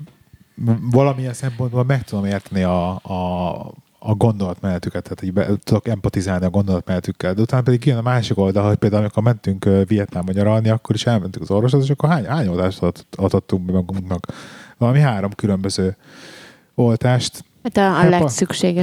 [0.91, 6.51] valamilyen szempontból meg tudom érteni a, a, a gondolatmenetüket, tehát így be, tudok empatizálni a
[6.51, 10.95] gondolatmenetükkel, de utána pedig jön a másik oldal, hogy például amikor mentünk Vietnámba nyaralni, akkor
[10.95, 12.83] is elmentünk az orvoshoz, és akkor hány, hány oltást
[13.17, 14.27] adhattunk be magunknak?
[14.79, 15.97] Valami három különböző
[16.75, 18.09] oltást, Hát a, a Hát a-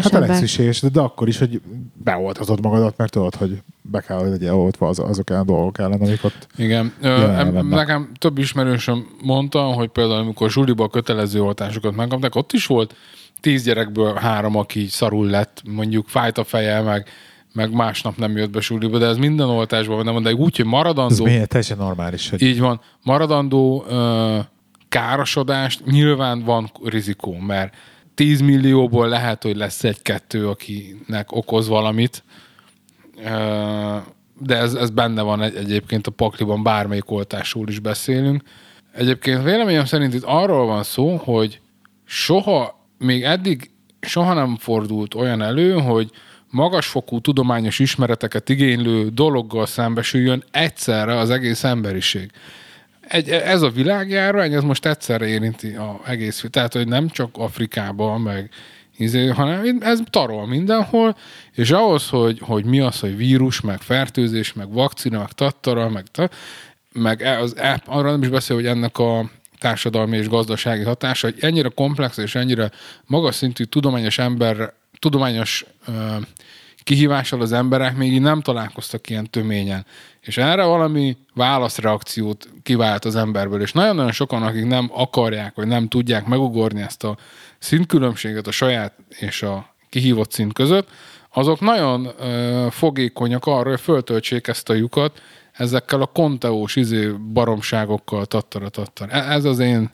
[0.04, 1.62] Hát a legszükséges, de, de akkor is, hogy
[2.04, 5.78] beoltatod magadat, mert tudod, hogy be kell, hogy legyen oltva az, azok ellen a dolgok
[5.78, 6.94] ellen, amik ott Igen.
[7.02, 7.28] Ö,
[7.64, 12.96] nekem több ismerősöm mondta, hogy például amikor zsuliba a kötelező oltásokat megkapták, ott is volt
[13.40, 17.08] tíz gyerekből három, aki szarul lett, mondjuk fájt a feje, meg,
[17.54, 20.72] meg másnap nem jött be suliba, de ez minden oltásban van, de úgy, hogy ez
[20.72, 24.40] maradandó, miért teljesen normális, hogy így van, maradandó ö,
[24.90, 27.76] károsodást nyilván van rizikó, mert
[28.16, 32.24] 10 millióból lehet, hogy lesz egy-kettő, akinek okoz valamit,
[33.24, 33.98] Ö,
[34.40, 38.44] de ez, ez benne van egy, egyébként a pakliban, bármelyik oltásról is beszélünk.
[38.92, 41.62] Egyébként véleményem szerint itt arról van szó, hogy
[42.06, 46.12] soha, még eddig soha nem fordult olyan elő, hogy
[46.50, 52.32] magasfokú tudományos ismereteket igénylő dologgal szembesüljön egyszerre az egész emberiség.
[53.02, 58.22] Egy, ez a világjárvány, ez most egyszerre érinti a egész, tehát hogy nem csak Afrikában,
[58.22, 58.50] meg
[58.98, 61.16] izé, hanem ez tarol mindenhol,
[61.54, 66.04] és ahhoz, hogy, hogy mi az, hogy vírus, meg fertőzés, meg vakcina, meg tattara, meg,
[66.12, 66.30] ta,
[66.94, 71.28] meg e- az, e- arra nem is beszél, hogy ennek a társadalmi és gazdasági hatása,
[71.28, 72.72] hogy ennyire komplex és ennyire
[73.06, 75.96] magas szintű tudományos ember, tudományos uh,
[76.84, 79.86] kihívással az emberek még így nem találkoztak ilyen töményen.
[80.22, 83.62] És erre valami válaszreakciót kivált az emberből.
[83.62, 87.18] És nagyon-nagyon sokan, akik nem akarják, vagy nem tudják megugorni ezt a
[87.60, 90.90] szintkülönbséget a saját és a kihívott szint között,
[91.34, 95.22] azok nagyon ö, fogékonyak arra, hogy föltöltsék ezt a lyukat
[95.60, 99.12] ezekkel a konteós izé baromságokkal, tattara, tattara.
[99.12, 99.90] E, ez az én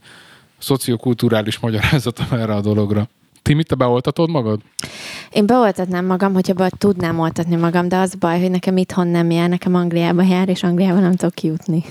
[0.58, 3.08] szociokulturális magyarázatom erre a dologra.
[3.42, 4.60] Timi, te beoltatod magad?
[5.32, 9.32] Én beoltatnám magam, hogyha be tudnám oltatni magam, de az baj, hogy nekem itthon nem
[9.32, 11.84] jár, nekem Angliába jár, és Angliába nem tudok kijutni.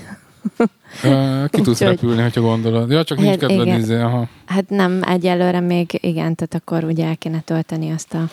[1.49, 1.87] Ki tudsz Úgyhogy...
[1.87, 2.91] repülni, hogyha gondolod.
[2.91, 4.27] Ja, csak nincs hát, kedved nézni, aha.
[4.45, 8.23] Hát nem, egyelőre még igen, tehát akkor ugye el kéne tölteni azt a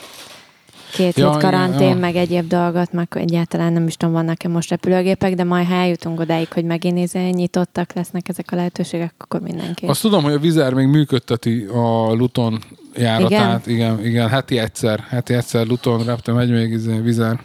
[0.92, 1.94] két ja, hét karantén, ja.
[1.94, 6.20] meg egyéb dolgot, meg egyáltalán nem is tudom, vannak-e most repülőgépek, de majd ha eljutunk
[6.20, 9.86] odáig, hogy megint izé nyitottak lesznek ezek a lehetőségek, akkor mindenki.
[9.86, 12.58] Azt tudom, hogy a Vizer még működteti a Luton
[12.96, 13.66] járatát.
[13.66, 17.40] Igen, igen, igen heti egyszer, heti egyszer Luton reptem megy még izé, Vizer.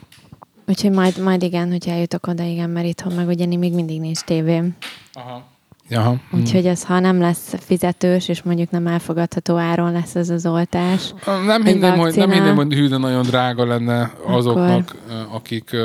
[0.67, 4.19] Úgyhogy majd, majd igen, hogy eljutok oda, igen, mert itthon meg ugye még mindig nincs
[4.19, 4.75] tévém.
[5.13, 5.43] Aha.
[5.89, 6.15] Aha.
[6.31, 11.13] Úgyhogy ez, ha nem lesz fizetős, és mondjuk nem elfogadható áron lesz ez az oltás.
[11.45, 15.27] Nem hinném, hogy, nem hinném, hogy hű, de nagyon drága lenne azoknak, Akkor...
[15.35, 15.75] akik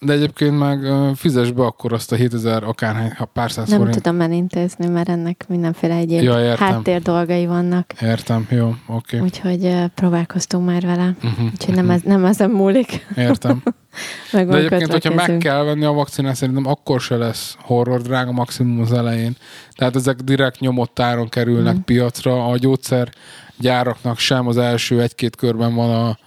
[0.00, 0.78] de egyébként meg
[1.14, 3.96] fizes be akkor azt a 7000 akárhány, ha pár száz Nem forint.
[3.96, 7.92] tudom elintézni, mert ennek mindenféle egyéb ja, háttér dolgai vannak.
[8.02, 9.16] Értem, jó, oké.
[9.16, 9.20] Okay.
[9.20, 11.14] Úgyhogy próbálkoztunk már vele.
[11.22, 11.74] Uh-huh, Úgyhogy uh-huh.
[11.74, 13.06] nem, ez, nem ezen múlik.
[13.16, 13.62] Értem.
[14.32, 18.80] De egyébként, hogyha meg kell venni a vakcinát, szerintem akkor se lesz horror drága maximum
[18.80, 19.36] az elején.
[19.72, 21.84] Tehát ezek direkt nyomott áron kerülnek uh-huh.
[21.84, 22.46] piacra.
[22.46, 26.18] A gyógyszergyáraknak sem az első egy-két körben van a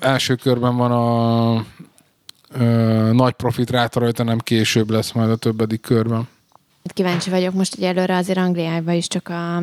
[0.00, 1.64] első körben van a
[2.58, 6.28] ö, nagy profit ráta rajta, nem később lesz majd a többedik körben.
[6.82, 9.56] Kíváncsi vagyok, most ugye előre azért Angliában is csak a,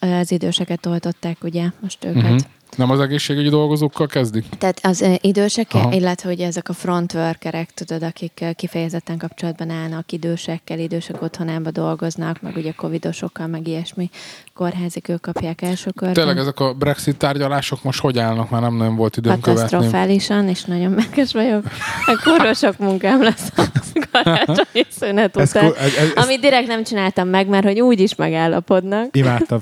[0.00, 2.22] az időseket oltották, ugye, most őket.
[2.22, 2.40] Uh-huh.
[2.76, 4.44] Nem az egészségügyi dolgozókkal kezdik?
[4.58, 5.92] Tehát az idősek, Aha.
[5.92, 12.56] illetve hogy ezek a frontworkerek, tudod, akik kifejezetten kapcsolatban állnak idősekkel, idősek otthonába dolgoznak, meg
[12.56, 14.10] ugye covidosokkal, meg ilyesmi
[14.54, 16.14] kórházik, ők kapják első körben.
[16.14, 18.50] Tényleg ezek a Brexit tárgyalások most hogy állnak?
[18.50, 19.54] Már nem nagyon volt időm követni.
[19.54, 21.64] Katasztrofálisan, és nagyon mérges vagyok.
[22.06, 23.66] A kurva sok munkám lesz a
[24.10, 25.64] karácsonyi szünet után.
[25.64, 29.16] Ez, ez, ez, amit direkt nem csináltam meg, mert hogy úgy is megállapodnak.
[29.16, 29.58] Imádtam,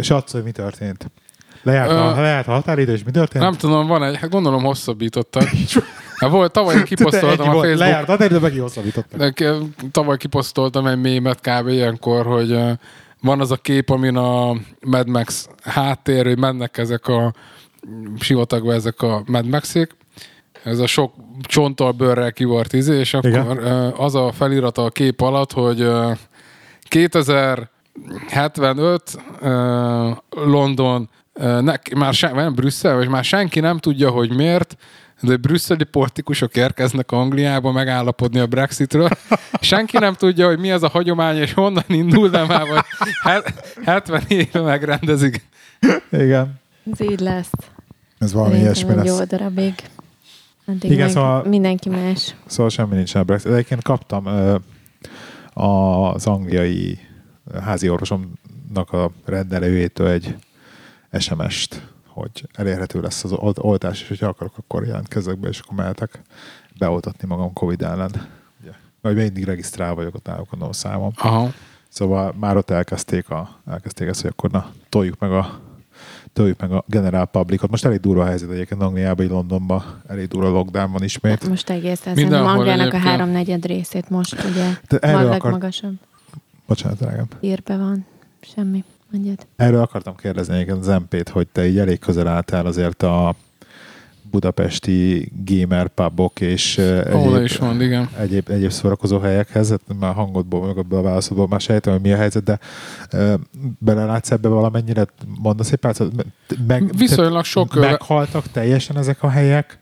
[0.00, 1.10] Satsz, hogy mi történt.
[1.64, 3.44] Lejárt, a, uh, lejárt a határidő, és mi történt?
[3.44, 5.42] Nem tudom, van egy, hát gondolom hosszabbítottak.
[6.16, 7.76] Hát volt, tavaly kiposztoltam a Facebookon.
[7.76, 9.34] Lejárt a határidő, meg hosszabbítottak.
[9.90, 11.68] Tavaly kiposztoltam egy mémet kb.
[11.68, 12.58] ilyenkor, hogy
[13.20, 17.34] van az a kép, amin a Mad Max háttér, hogy mennek ezek a
[18.18, 19.96] sivatagba ezek a Mad Maxék.
[20.64, 23.58] Ez a sok csonttal, bőrrel kivart izé, és akkor Igen.
[23.96, 25.88] az a felirata a kép alatt, hogy
[26.82, 29.18] 2075
[30.30, 31.08] London
[31.40, 34.76] ne, már sen, nem Brüsszel, vagy már senki nem tudja, hogy miért,
[35.20, 39.08] de brüsszeli politikusok érkeznek Angliába megállapodni a Brexitről.
[39.60, 43.42] Senki nem tudja, hogy mi az a hagyomány, és honnan indul, de már vagy
[43.84, 45.46] 70 éve megrendezik.
[46.10, 46.60] Igen.
[46.92, 47.50] Ez így lesz.
[48.18, 49.06] Ez valami ilyesmi lesz.
[49.06, 49.74] Jó darabig.
[50.66, 52.34] Addig Igen, szóval, mindenki más.
[52.46, 53.52] Szóval semmi nincs a Brexit.
[53.52, 54.54] Egyébként kaptam uh,
[56.14, 56.98] az angliai
[57.62, 60.34] házi orvosomnak a rendelőjétől egy
[61.18, 66.22] SMS-t, hogy elérhető lesz az oltás, és hogyha akarok, akkor jelentkezzek be, és akkor mehetek
[66.78, 68.10] beoltatni magam Covid ellen.
[68.62, 68.72] Ugye.
[69.00, 71.12] Vagy mindig regisztrál vagyok ott náluk a számom.
[71.16, 71.52] Aha.
[71.88, 75.60] Szóval már ott elkezdték, a, elkezdték ezt, hogy akkor na, toljuk meg a
[76.32, 77.70] toljuk meg a General Publicot.
[77.70, 81.48] Most elég durva a helyzet egyébként Angliában, Londonban, elég durva lockdown van ismét.
[81.48, 85.50] Most egész ez Angliának a háromnegyed részét most ugye Te akar...
[85.50, 85.94] magasabb.
[86.66, 87.26] Bocsánat, drágám.
[87.40, 88.06] Írbe van.
[88.40, 88.84] Semmi.
[89.14, 89.46] Mondjad.
[89.56, 93.34] Erről akartam kérdezni egyébként az MP-t, hogy te így elég közel álltál azért a
[94.30, 98.08] budapesti gamer pubok és egyéb, is van, igen.
[98.18, 102.16] egyéb, egyéb szórakozó helyekhez, hát már hangodból, meg a válaszodból már sejtem, hogy mi a
[102.16, 102.58] helyzet, de
[103.12, 103.34] uh,
[103.78, 105.06] belelátsz ebbe valamennyire,
[105.42, 105.94] mondasz egy pár,
[106.66, 107.74] meg, Viszonylag sok.
[107.74, 109.78] Meghaltak teljesen ezek a helyek,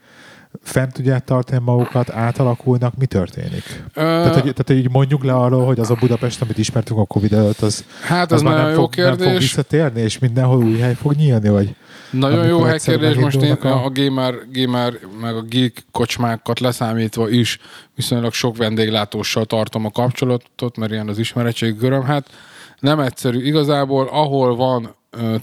[0.62, 3.85] fent tudják tartani magukat, átalakulnak, mi történik?
[3.95, 7.05] Ö, Tehát, hogy, tehát, így mondjuk le arról, hogy az a Budapest, amit ismertünk a
[7.05, 9.38] Covid előtt, az, hát az ez már nem jó fog, nem fog kérdés.
[9.38, 11.75] visszatérni, és mindenhol új hely fog nyílni, vagy
[12.11, 17.29] Nagyon jó egyszer helykérdés, most én a, a gamer, gamer meg a geek kocsmákat leszámítva
[17.29, 17.59] is
[17.95, 22.03] viszonylag sok vendéglátóssal tartom a kapcsolatot, mert ilyen az ismeretség göröm.
[22.03, 22.31] Hát
[22.79, 23.43] nem egyszerű.
[23.43, 24.95] Igazából ahol van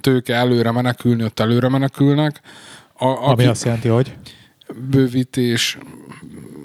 [0.01, 2.41] tőke előre menekülni, ott előre menekülnek.
[2.93, 4.15] A, ami aki azt jelenti, hogy
[4.89, 5.77] bővítés,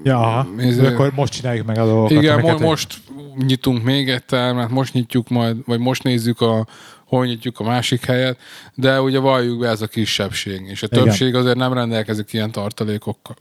[0.03, 2.23] ja, aha, Ez- de akkor most csináljuk meg a dolgokat.
[2.23, 3.01] Igen, mo- most
[3.47, 6.67] nyitunk még egy termet, most nyitjuk majd, vagy most nézzük a
[7.05, 8.39] hol nyitjuk a másik helyet,
[8.75, 11.05] de ugye valljuk be ez a kisebbség, és a Igen.
[11.05, 13.37] többség azért nem rendelkezik ilyen tartalékokkal.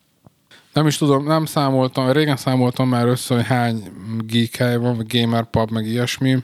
[0.73, 3.83] Nem is tudom, nem számoltam, régen számoltam már össze, hogy hány
[4.27, 6.37] geek hely van, vagy gamer pub, meg ilyesmi.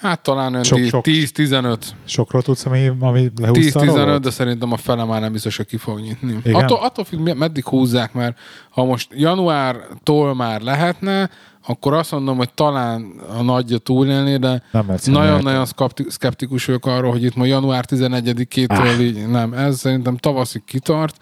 [0.00, 1.04] Hát talán olyan Sok- 10 sok.
[1.04, 1.76] 10-15.
[2.04, 4.22] Sokról tudsz, ami, ami lehúzta a 10-15, rolót?
[4.22, 6.36] de szerintem a fele már nem biztos, hogy ki fog nyitni.
[6.44, 6.54] Igen?
[6.62, 8.38] Attól, attól függ, meddig húzzák, mert
[8.70, 11.30] ha most januártól már lehetne,
[11.66, 14.62] akkor azt mondom, hogy talán a nagyja túlélni, de
[15.04, 19.00] nagyon-nagyon szkepti- szkeptikus vagyok arról, hogy itt ma január 11-től Ah.
[19.00, 19.52] így nem.
[19.52, 21.16] Ez szerintem tavaszig kitart,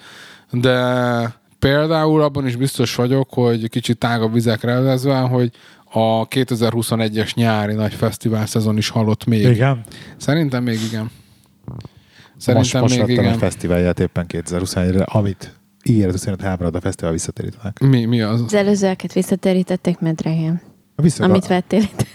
[0.50, 0.76] de
[1.58, 5.50] például abban is biztos vagyok, hogy kicsit tágabb vizekre elvezve, hogy
[5.92, 9.44] a 2021-es nyári nagy fesztivál szezon is halott még.
[9.44, 9.84] Igen.
[10.16, 11.10] Szerintem még igen.
[11.64, 11.86] Most,
[12.36, 13.32] Szerintem most még vettem igen.
[13.32, 17.78] egy fesztiválját éppen 2021-re, amit ígéret szerint háborod a fesztivál visszatérítenek.
[17.78, 18.40] Mi, mi az?
[18.40, 20.60] Az előzőeket visszaterítették Medrehen.
[20.96, 22.06] Vissza, Amit vettél itt.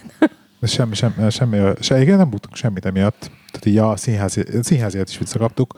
[0.62, 3.30] semmi, semmi, semmi, se, igen, nem buktunk semmit emiatt.
[3.58, 3.96] Tehát így a
[4.62, 5.74] színházi, a is visszakaptuk,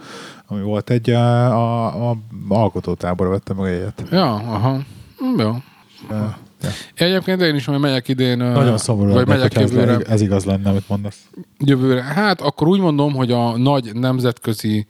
[0.47, 2.17] ami volt egy a, a, a
[2.49, 4.03] alkotótáborra vettem meg egyet.
[4.11, 4.81] Ja, aha.
[5.19, 5.55] Hm, Jó.
[6.11, 6.39] Ja.
[6.95, 9.99] Egyébként én is majd megyek idén, Nagyon szomorú vagy megyek hogyha ez, jövőre.
[10.09, 11.19] ez igaz lenne, amit mondasz.
[11.59, 12.03] jövőre.
[12.03, 14.87] Hát akkor úgy mondom, hogy a nagy nemzetközi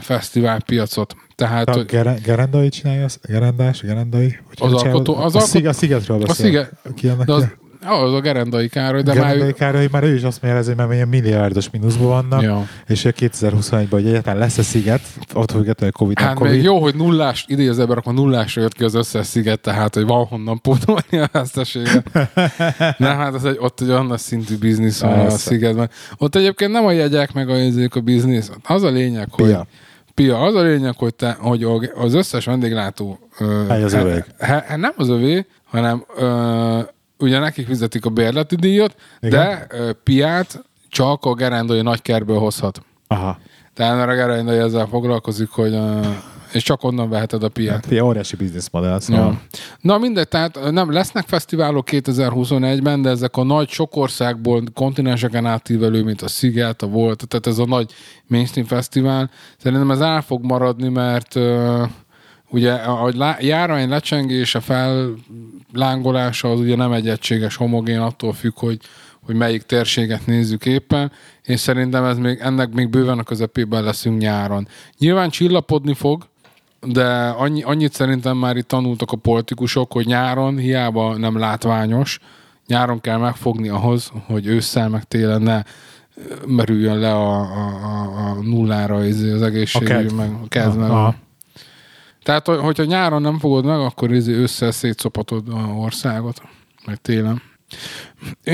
[0.00, 1.16] fesztiválpiacot.
[1.34, 3.06] Tehát, A hogy Gere- Gerendai csinálja?
[3.22, 4.38] Gerendás, Gerendai?
[4.48, 6.34] Hogy Az hogy alkotó- az a, szig, a szigetről beszél.
[6.44, 7.48] sziget- Ki annak de az?
[7.82, 9.52] Az a Gerendai Károly, de Gerendai már...
[9.52, 12.68] Károly, már ő is azt mérezi, mert ilyen milliárdos mínuszban vannak, Ja.
[12.86, 15.00] és ő 2021-ben, hogy egyáltalán lesz a sziget,
[15.34, 16.52] ott függetlenül Covid, nem Hát Covid.
[16.52, 20.24] még jó, hogy nullás, idézőben akkor nullásra jött ki az összes sziget, tehát hogy van
[20.24, 22.10] honnan pótolni a veszteséget.
[22.98, 25.90] nem, hát az egy, ott egy olyan szintű biznisz van a szigetben.
[26.16, 28.50] Ott egyébként nem a jegyek meg a, izék a biznisz.
[28.64, 29.66] Az a lényeg, hogy Pia.
[30.14, 33.18] Pia, az a lényeg, hogy, te, hogy az összes vendéglátó...
[33.68, 36.78] Hely az he- he- nem az övé, hanem ö,
[37.18, 39.30] ugye nekik fizetik a bérleti díjat, Igen.
[39.30, 42.82] de ö, piát csak a gerendai nagykerből hozhat.
[43.06, 43.38] Aha.
[43.74, 46.00] Tehát mert a gerendai ezzel foglalkozik, hogy ö,
[46.52, 47.86] és csak onnan veheted a piát.
[47.86, 49.24] Pia óriási bizniszmodell, szóval.
[49.24, 49.40] Ja.
[49.80, 56.02] Na mindegy, tehát nem lesznek fesztiválok 2021-ben, de ezek a nagy sok országból kontinenseken átívelő,
[56.02, 57.92] mint a Sziget, a Volt, tehát ez a nagy
[58.26, 61.88] mainstream fesztivál, szerintem ez el fog maradni, mert uh,
[62.50, 64.60] ugye a lá- járvány lecsengése,
[65.72, 68.78] fellángolása az ugye nem egy egységes homogén, attól függ, hogy
[69.28, 74.20] hogy melyik térséget nézzük éppen, és szerintem ez még, ennek még bőven a közepében leszünk
[74.20, 74.68] nyáron.
[74.98, 76.22] Nyilván csillapodni fog,
[76.80, 82.18] de annyi, annyit szerintem már itt tanultak a politikusok, hogy nyáron hiába nem látványos,
[82.66, 85.62] nyáron kell megfogni ahhoz, hogy ősszel meg télen ne
[86.46, 90.14] merüljön le a, a, a, a nullára az, az egészségügy, kedv.
[90.14, 91.06] meg a kedv, meg Aha.
[91.06, 91.14] a...
[92.28, 96.42] Tehát, hogy- hogyha nyáron nem fogod meg, akkor izé ősszel szétszopatod a országot,
[96.86, 97.42] meg télen.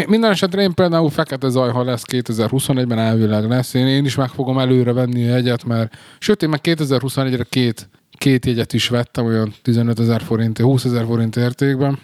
[0.06, 3.74] Minden esetre én például Fekete Zajha lesz 2021-ben elvileg lesz.
[3.74, 7.88] Én, én is meg fogom előre venni a jegyet, mert sőt, én meg 2021-re két,
[8.18, 11.98] két jegyet is vettem, olyan 15 ezer forint, 20 ezer forint értékben.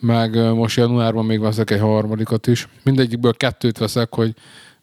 [0.00, 2.68] Meg most januárban még veszek egy harmadikat is.
[2.82, 4.34] Mindegyikből kettőt veszek, hogy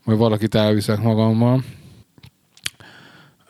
[0.03, 1.63] majd valakit elviszek magammal.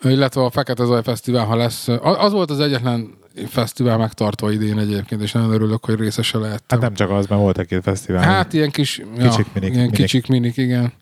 [0.04, 3.14] Illetve a Fekete Zaj Fesztivál, ha lesz, az volt az egyetlen
[3.48, 6.80] fesztivál megtartva idén egyébként, és nagyon örülök, hogy részese lehettem.
[6.80, 8.22] Hát nem csak az, mert volt egy-két fesztivál.
[8.22, 9.90] Hát ilyen kis, Kicsik ja, minik, ilyen minik.
[9.90, 10.92] kicsik minik, igen.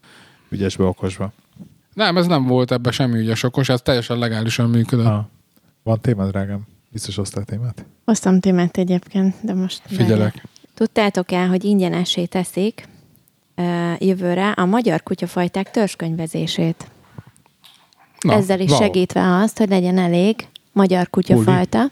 [0.49, 1.33] Ügyesbe, okosba.
[1.95, 5.07] Nem, ez nem volt ebbe semmi ügyes okos, ez teljesen legálisan működött.
[5.07, 5.25] Ah.
[5.83, 6.61] Van témad, drágám?
[6.89, 7.85] Biztos osztál témát?
[8.05, 9.83] Hoztam témát egyébként, de most...
[9.87, 10.43] Figyelek.
[10.75, 12.89] Tudtátok el, hogy ingyenesé teszik
[13.55, 16.87] ö, jövőre a magyar kutyafajták törzskönyvezését.
[18.23, 18.81] Na, Ezzel is wow.
[18.81, 21.91] segítve azt, hogy legyen elég magyar kutyafajta,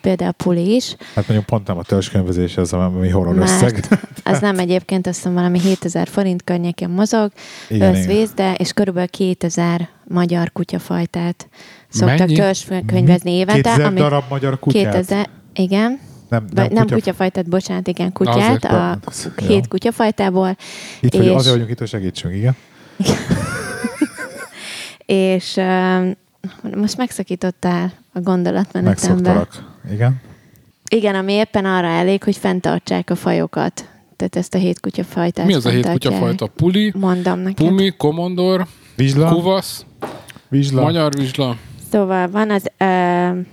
[0.00, 0.96] például puli is.
[1.14, 3.84] Hát mondjuk pont nem a törzskönyvezés, ez ami horror Mert összeg.
[4.24, 7.30] az nem egyébként, azt hiszem valami 7000 forint környékén mozog,
[7.68, 11.48] Igen, összvész, de és körülbelül 2000 magyar kutyafajtát
[11.88, 13.60] szoktak törzskönyvezni évente.
[13.62, 14.92] 2000 amit darab magyar kutyát?
[14.92, 18.98] 2000, igen, Nem, vagy nem kutya- kutyafajtát, bocsánat, igen, kutyát, Azért, a
[19.46, 20.56] hét kutyafajtából,
[21.00, 22.56] Itt vagy, és- azért vagyunk itt, hogy segítsünk, igen?
[25.06, 26.08] és ö,
[26.76, 29.32] most megszakítottál a gondolatmenetembe.
[29.32, 29.78] Megszoktalak.
[29.92, 30.20] Igen.
[30.90, 33.88] Igen, ami éppen arra elég, hogy fenntartsák a fajokat.
[34.16, 36.46] Tehát ezt a hét kutyafajtát Mi az a hét kutyafajta?
[36.46, 37.66] Puli, Mondom neked.
[37.66, 39.28] Pumi, Komondor, Vizsla.
[39.28, 39.84] Kuvasz,
[40.48, 40.82] Vizsla.
[40.82, 41.56] Magyar Vizsla.
[41.90, 42.62] Szóval van az...
[42.80, 43.46] Uh,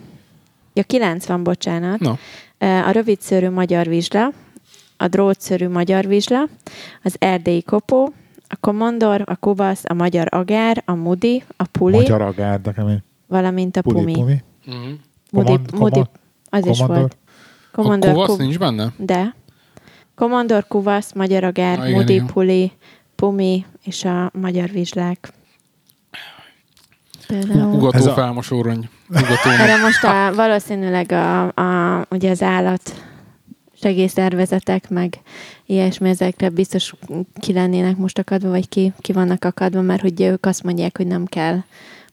[0.73, 1.99] ja, 90, bocsánat.
[1.99, 2.11] No.
[2.59, 4.31] Uh, a rövidszőrű magyar vizsla,
[4.97, 6.47] a drótszőrű magyar vizsla,
[7.03, 8.13] az erdélyi kopó,
[8.53, 13.03] a komondor, a kuvasz, a magyar agár, a mudi, a puli, Magyar agár, de kemény.
[13.27, 14.13] valamint a Puli, pumi.
[14.13, 14.41] pumi.
[14.67, 14.83] Uh-huh.
[15.31, 16.09] Mudi, Komand- mudi, komand-
[16.49, 16.97] az is komandor?
[16.97, 17.17] volt.
[17.71, 18.93] A Komondor, Kuvasz kuv- nincs benne?
[18.97, 19.35] De.
[20.15, 22.25] Komondor, kuvasz, magyar agár, Ah, igen, mudi, igen.
[22.25, 22.71] puli,
[23.15, 25.29] pumi és a magyar vizslák.
[27.27, 27.73] Például.
[27.73, 28.89] Ugató Ez a- felmosórony.
[29.09, 29.49] Ugató.
[29.49, 32.93] Erre most a, valószínűleg a, a, ugye az állat
[33.83, 35.19] segélyszervezetek, meg
[35.65, 36.93] ilyesmi, ezekre biztos
[37.39, 41.07] ki lennének most akadva, vagy ki, ki vannak akadva, mert hogy ők azt mondják, hogy
[41.07, 41.59] nem kell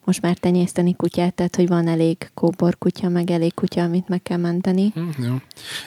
[0.05, 4.23] most már tenyészteni kutyát, tehát hogy van elég kóbor kutya, meg elég kutya, amit meg
[4.23, 4.93] kell menteni.
[4.95, 5.35] Hm, Jó.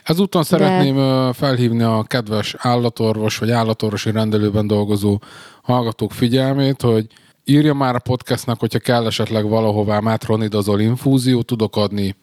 [0.04, 5.22] Ezúton szeretném ö, felhívni a kedves állatorvos vagy állatorvosi rendelőben dolgozó
[5.62, 7.08] hallgatók figyelmét, hogy
[7.46, 12.16] írja már a podcastnak, hogyha kell esetleg valahová mátronidazol infúzió, tudok adni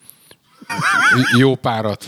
[1.37, 2.05] jó párat.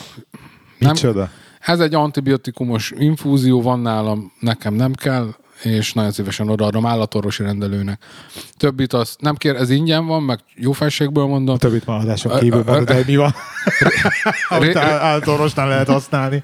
[0.78, 1.30] Nem, Micsoda?
[1.66, 5.34] Ez egy antibiotikumos infúzió, van nálam, nekem nem kell,
[5.64, 8.04] és nagyon szívesen odaadom állatorvosi rendelőnek.
[8.58, 11.56] Többit az nem kér, ez ingyen van, meg jó felségből mondom.
[11.56, 13.34] A többit már adáson kívül van, de mi van?
[14.50, 16.44] Amit Ré- áll- általánosnál lehet használni.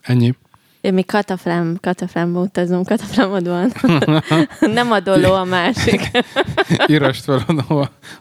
[0.00, 0.34] Ennyi.
[0.80, 3.72] Mi kataflám, kataflámba utazunk, kataflámod van.
[4.74, 6.10] nem a doló a másik.
[6.86, 7.44] Írast fel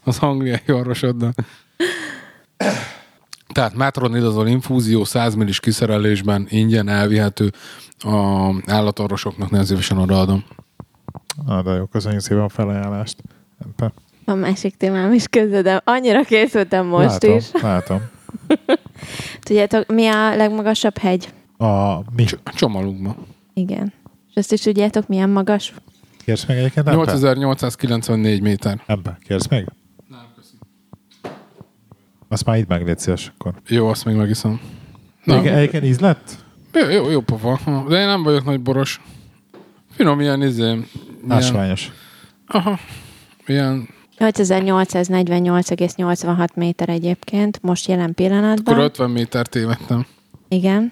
[0.03, 1.36] az angliai orvosodnak.
[3.56, 7.51] Tehát metronidazol infúzió 100 millis kiszerelésben ingyen elvihető
[7.99, 10.43] a állatorvosoknak nagyon szívesen odaadom.
[11.45, 13.22] Na, de jó, köszönjük szépen a felajánlást.
[13.66, 13.93] Empe.
[14.26, 15.80] A másik témám is közödem.
[15.84, 17.51] Annyira készültem most látom, is.
[17.62, 18.01] Látom.
[19.39, 21.34] Tudjátok, mi a legmagasabb hegy?
[21.58, 22.24] A mi?
[22.24, 22.38] Cs-.
[23.53, 23.93] Igen.
[24.30, 25.74] És azt is tudjátok, milyen magas?
[26.26, 26.88] Kérsz meg egyébként?
[26.88, 27.01] Empe?
[27.01, 28.82] 8894 méter.
[28.86, 29.72] Empe, kérsz meg?
[32.36, 33.53] Azt már itt meg légy szíves, akkor.
[33.67, 34.59] Jó, azt még megiszom.
[35.23, 36.31] Na, Egyébként, egyébként íz lett?
[36.73, 37.59] jó, jó, jó pofa.
[37.89, 39.01] De én nem vagyok nagy boros.
[39.91, 40.61] Finom ilyen izé.
[40.63, 40.86] Ilyen,
[41.27, 41.91] Ásványos.
[42.47, 42.79] aha,
[43.45, 48.73] ilyen 8848,86 méter egyébként, most jelen pillanatban.
[48.73, 50.05] akkor 50 méter tévedtem.
[50.47, 50.91] Igen.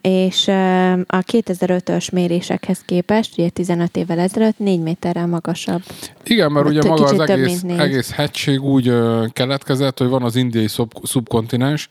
[0.00, 0.48] És
[1.06, 5.82] a 2005-ös mérésekhez képest, ugye 15 évvel ezelőtt, 4 méterrel magasabb.
[6.24, 8.92] Igen, mert ugye maga az egész, egész hegység úgy
[9.32, 11.88] keletkezett, hogy van az indiai szub, szubkontinens,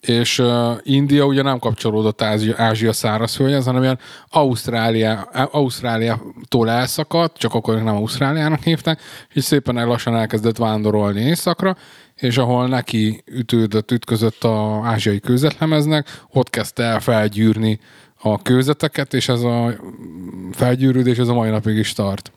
[0.00, 7.54] és uh, India ugye nem kapcsolódott Ázsia, Ázsia szárazföldhez, hanem ilyen Ausztrália, Ausztráliától elszakadt, csak
[7.54, 9.00] akkor nem Ausztráliának hívták,
[9.32, 11.76] és szépen el lassan elkezdett vándorolni északra,
[12.20, 17.80] és ahol neki ütődött, ütközött a ázsiai kőzetlemeznek, ott kezdte el felgyűrni
[18.20, 19.74] a kőzeteket, és ez a
[20.52, 22.32] felgyűrődés ez a mai napig is tart.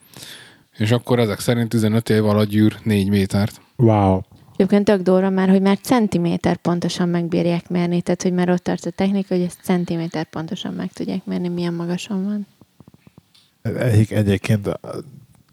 [0.78, 3.62] És akkor ezek szerint 15 év alatt gyűr 4 métert.
[3.76, 4.20] Wow.
[4.54, 8.86] Egyébként tök durva már, hogy már centiméter pontosan megbírják mérni, tehát hogy már ott tart
[8.86, 12.48] a technika, hogy ezt centiméter pontosan meg tudják mérni, milyen magasan van.
[13.78, 14.80] Egyik, egyébként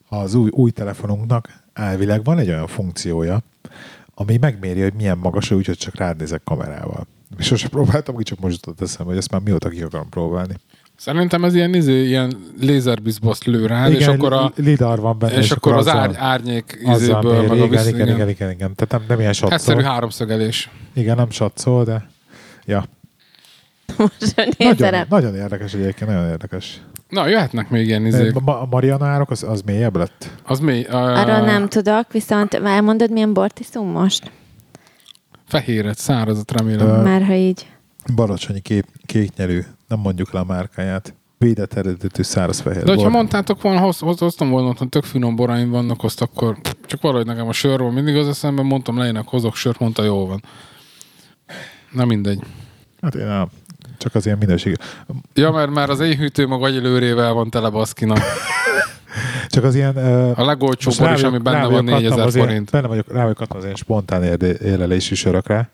[0.08, 3.42] az új, új telefonunknak elvileg van egy olyan funkciója,
[4.20, 7.06] ami megméri, hogy milyen magas, úgyhogy csak rád nézek kamerával.
[7.38, 10.54] És sose próbáltam, úgy csak most jutott eszembe, hogy ezt már mióta ki akarom próbálni.
[10.96, 15.36] Szerintem ez ilyen, izé, ilyen lézerbizboszt lő rád, és Igen, akkor, a, lidar van benne,
[15.36, 18.90] és akkor az ár, árnyék izéből, meg a igen, visz, igen, igen, igen, igen, Tehát
[18.90, 19.56] nem, nem ilyen satszol.
[19.56, 20.70] Egyszerű háromszögelés.
[20.94, 22.10] Igen, nem satszol, de
[22.64, 22.84] ja.
[23.96, 26.80] Most Nagyon, nagyon érdekes egyébként, nagyon érdekes.
[27.08, 28.36] Na, jöhetnek még ilyen izék.
[28.36, 30.30] A, Ma- a Mariana árok, az, az mélyebb lett?
[30.46, 30.86] Az mély.
[30.88, 34.30] Uh, Arról nem tudok, viszont elmondod, milyen bort iszunk most?
[35.46, 36.88] Fehéret, szárazat remélem.
[36.88, 37.66] Ö, Már ha így.
[38.14, 41.14] Balacsonyi kép, kéknyelű, nem mondjuk le a márkáját.
[41.38, 43.12] Védett eredetű száraz fehér De hogyha bor.
[43.12, 47.26] mondtátok volna, hoz, hoz, hoztam volna, hogy tök finom boraim vannak, azt akkor csak valahogy
[47.26, 50.42] nekem a sörről mindig az eszembe, mondtam lejnek, hozok sört, mondta, jó van.
[51.92, 52.40] Na mindegy.
[53.00, 53.48] Hát én nem.
[53.98, 54.76] Csak az ilyen minőség.
[55.34, 58.18] Ja, mert már az éjhűtő maga agyelőrével van tele baszkinak.
[59.48, 59.96] Csak az ilyen...
[59.96, 62.70] Uh, A legolcsóbb is, ami benne van 4000 forint.
[62.70, 64.22] Benne vagyok, rá vagyok az ilyen spontán
[64.62, 65.70] érlelésű sörökre,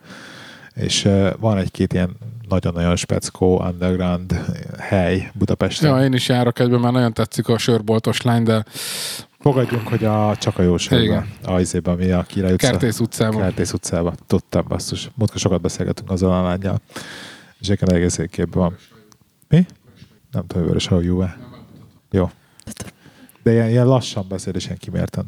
[0.74, 2.16] és uh, van egy-két ilyen
[2.48, 4.40] nagyon-nagyon speckó underground
[4.78, 5.96] hely Budapesten.
[5.96, 8.64] Ja, én is járok egyben, már nagyon tetszik a sörboltos lány, de
[9.44, 12.70] Fogadjunk, hogy a csak a jó sörben, a izében, ami a Király utca.
[12.70, 13.40] Kertész utcában.
[13.40, 14.14] Kertész utcában.
[14.26, 15.10] Tudtam, basszus.
[15.14, 16.80] Múltkor sokat beszélgetünk azzal a lányjal.
[17.64, 18.76] És egyébként egész képben van.
[19.48, 19.66] Mi?
[20.30, 21.24] Nem tudom, vörös hajú
[22.10, 22.30] Jó.
[23.42, 25.26] De ilyen, ilyen lassan beszél, és ilyen kimérten.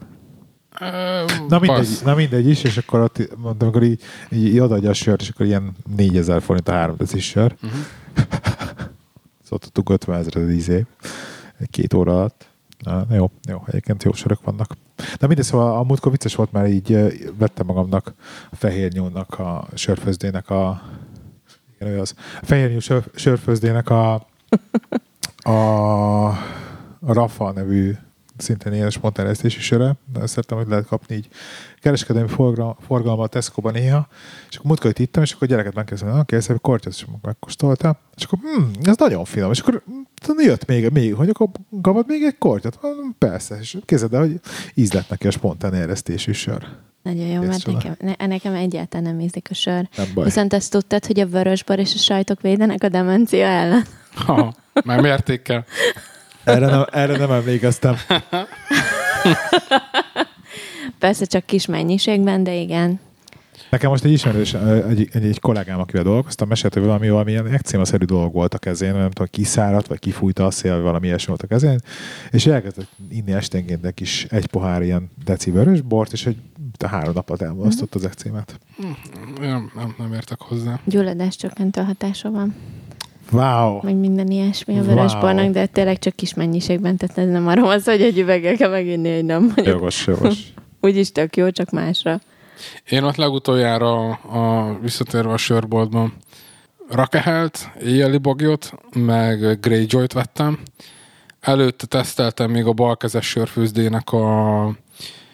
[1.48, 2.02] Na mindegy, passz.
[2.02, 5.46] na mindegy is, és akkor ott mondtam, amikor így, így odaadja a sört, és akkor
[5.46, 7.54] ilyen 4000 forint a három decis sör.
[7.62, 7.80] Uh-huh.
[9.42, 10.86] Szóval tudtuk 50 ezeret izé,
[11.70, 12.48] két óra alatt.
[12.78, 14.76] Na, jó, jó, egyébként jó sörök vannak.
[15.18, 16.92] De mindegy, szóval a múltkor vicces volt, mert így
[17.38, 18.14] vettem magamnak
[18.50, 20.82] a fehér nyúlnak a sörfőzdének a
[21.80, 22.14] igen, az.
[22.40, 24.14] A fehér nyúl sör, sörfőzdének a
[25.46, 26.26] a,
[27.00, 27.92] a Rafa nevű
[28.36, 29.96] szintén ilyen spontán eresztési söre.
[30.12, 31.28] De Szeretem, hogy lehet kapni így
[31.80, 34.08] kereskedelmi forgalma, forgalma a Tesco-ban néha.
[34.50, 37.06] És akkor múltkor itt ittam, és akkor a gyereket megkérdeztem, hogy kész, hogy kortyot, és
[37.22, 38.00] megkóstolta.
[38.16, 39.50] És akkor, hm, ez nagyon finom.
[39.50, 39.82] És akkor
[40.26, 41.48] hm, jött még, még hogy akkor
[41.82, 42.78] kapod még egy kortyot?
[42.82, 43.58] Mondom, Persze.
[43.60, 44.40] És képzeld el, hogy
[44.74, 46.66] íz lett neki a spontán eresztésű sör.
[47.06, 47.76] Nagyon jó, mert csoda.
[47.76, 49.88] nekem, ne, nekem egyáltalán nem ízik a sör.
[50.14, 53.84] Viszont azt tudtad, hogy a vörösbor és a sajtok védenek a demencia ellen?
[54.14, 54.54] Ha,
[54.84, 55.64] már mértékkel.
[56.44, 57.96] Erre nem, erre nem emlékeztem.
[60.98, 63.00] Persze csak kis mennyiségben, de igen.
[63.70, 64.54] Nekem most egy ismerős,
[64.88, 68.58] egy, egy, egy kollégám, akivel dolgoztam, mesélt, hogy valami, valami ilyen ekcémaszerű dolog volt a
[68.58, 71.80] kezén, nem tudom, kiszáradt, vagy kifújta a szél, vagy valami ilyesmi volt a kezén,
[72.30, 76.36] és elkezdett inni esténként egy kis egy pohár ilyen deci vörös bort, és egy
[76.82, 78.58] a három nap alatt elmolasztott az ekcémát.
[79.40, 80.80] Nem, nem, nem értek hozzá.
[80.84, 82.54] Gyulladás csökkentő hatása van,
[83.30, 83.78] Wow!
[83.82, 84.86] meg minden ilyesmi a Wow.
[84.86, 88.56] vörösbornak, de tényleg csak kis mennyiségben, tehát ez nem arról van szó, hogy egy üveggel
[88.56, 89.52] kell meginni, hogy nem.
[89.56, 90.38] Jogos, jogos.
[90.80, 92.20] úgyis tök jó, csak másra.
[92.88, 96.12] Én ott legutoljára a, visszatérve a sörboltban
[96.90, 100.58] Rakehelt, éjjeli bagyot, meg Greyjoy-t vettem.
[101.40, 104.64] Előtte teszteltem még a balkezes sörfőzdének a...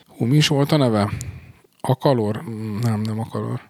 [0.07, 1.12] Hú, mi is volt a neve?
[1.85, 2.43] Akalor?
[2.51, 3.61] Mm, Nem, nem Akalor.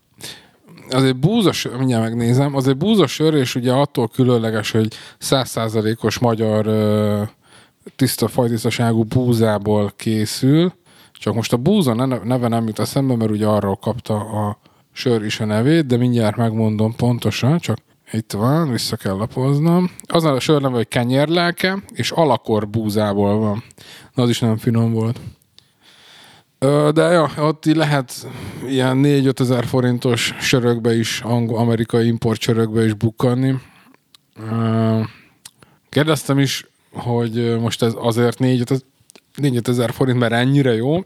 [0.91, 6.67] Az egy búzasör, mindjárt megnézem, az egy búzasör, és ugye attól különleges, hogy százszázalékos magyar
[7.97, 10.73] tiszta fajtisztaságú búzából készül,
[11.13, 14.59] csak most a búza ne- neve nem jut eszembe, mert ugye arról kapta a
[14.93, 17.79] sör is a nevét, de mindjárt megmondom pontosan, csak
[18.13, 19.91] itt van, vissza kell lapoznom.
[20.07, 23.63] Az a sör neve, hogy kenyérlelke, és alakor búzából van.
[24.15, 25.21] Na, az is nem finom volt.
[26.93, 28.27] De ja, ott lehet
[28.67, 33.55] ilyen 4-5 ezer forintos sörökbe is, angol, amerikai import sörökbe is bukkanni.
[35.89, 38.81] Kérdeztem is, hogy most ez azért 4
[39.65, 41.01] ezer forint, mert ennyire jó,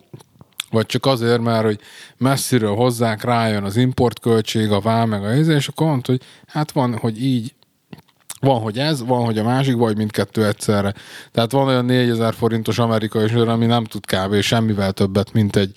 [0.70, 1.80] vagy csak azért, mert hogy
[2.16, 6.96] messziről hozzák, rájön az importköltség, a vám, meg a és akkor mondta, hogy hát van,
[6.98, 7.54] hogy így,
[8.40, 10.94] van, hogy ez, van, hogy a másik, vagy mindkettő egyszerre.
[11.32, 14.40] Tehát van olyan 4000 forintos amerikai sör, ami nem tud kb.
[14.40, 15.72] semmivel többet, mint egy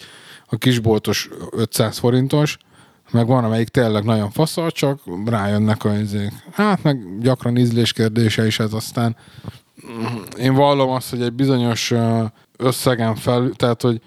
[0.45, 2.57] a kisboltos 500 forintos,
[3.11, 6.31] meg van, amelyik tényleg nagyon faszal, csak rájönnek a izék.
[6.51, 9.15] Hát meg gyakran ízlés kérdése is ez aztán.
[10.37, 11.93] Én vallom azt, hogy egy bizonyos
[12.57, 14.01] összegen fel, tehát hogy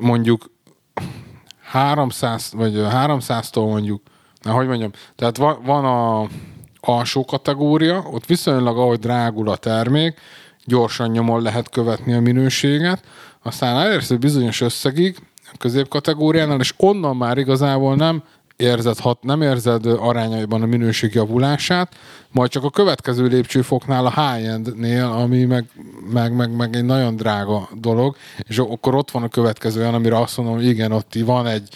[0.00, 0.50] mondjuk
[1.62, 4.02] 300, vagy ö, 300-tól mondjuk,
[4.42, 6.28] na, hogy mondjam, tehát van, van a
[6.88, 10.20] alsó kategória, ott viszonylag ahogy drágul a termék,
[10.64, 13.02] gyorsan nyomon lehet követni a minőséget,
[13.42, 15.16] aztán elérsz egy bizonyos összegig,
[15.52, 18.22] a középkategóriánál, és onnan már igazából nem
[18.56, 21.94] érzed, hat, nem érzed arányaiban a minőség javulását,
[22.30, 25.64] majd csak a következő lépcsőfoknál a high-endnél, ami meg,
[26.12, 30.18] meg, meg, meg egy nagyon drága dolog, és akkor ott van a következő olyan, amire
[30.20, 31.68] azt mondom, hogy igen, ott van egy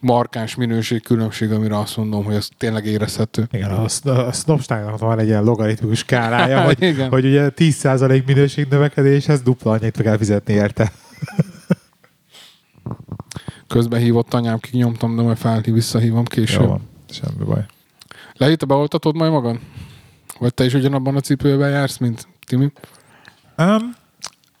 [0.00, 3.48] markáns minőség különbség, amire azt mondom, hogy ez tényleg érezhető.
[3.52, 7.08] Igen, a, a Snopstágnak van egy ilyen logaritmikus skálája, hogy, Igen.
[7.08, 10.92] hogy ugye 10% minőség növekedéshez dupla annyit kell fizetni érte.
[13.66, 16.60] Közben hívott anyám, kinyomtam, de majd felhív, visszahívom később.
[16.60, 17.66] Jó van, semmi baj.
[18.56, 19.58] Te beoltatod majd magad?
[20.38, 22.72] Vagy te is ugyanabban a cipőben jársz, mint Timi?
[23.58, 23.94] Um,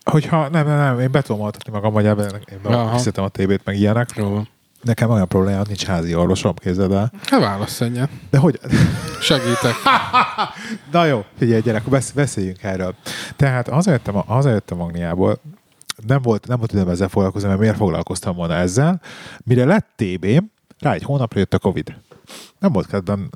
[0.04, 3.64] hogyha nem, nem, nem, én be tudom altatni magam, vagy ebben én fizetem a TB-t,
[3.64, 4.08] meg ilyenek.
[4.16, 4.48] Jó van.
[4.82, 7.12] Nekem olyan probléma, nincs házi orvosom, képzeld el.
[7.22, 8.10] Hát válasz egyet.
[8.30, 8.60] De hogy?
[9.20, 9.74] Segítek.
[10.92, 12.94] Na jó, figyelj gyerek, besz- beszéljünk erről.
[13.36, 15.40] Tehát hazajöttem, hazajöttem Angliából,
[16.06, 19.00] nem volt, nem volt időm ezzel foglalkozni, mert miért foglalkoztam volna ezzel.
[19.44, 20.26] Mire lett TB,
[20.78, 21.94] rá egy hónapra jött a Covid.
[22.58, 23.30] Nem volt kedvem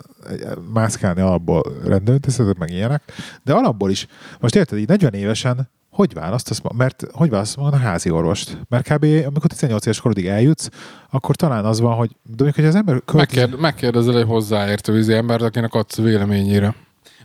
[0.72, 3.02] mászkálni alapból rendőrtészetet, meg ilyenek,
[3.42, 4.06] de alapból is,
[4.40, 8.58] most érted, így 40 évesen hogy választasz, mert hogy választasz a házi orvost?
[8.68, 9.02] Mert kb.
[9.04, 10.68] amikor 18 éves korodig eljutsz,
[11.10, 14.92] akkor talán az van, hogy de amikor hogy az ember költözik, Megkér, megkérdezel egy hozzáértő
[14.92, 16.74] vízi embert, akinek adsz véleményére.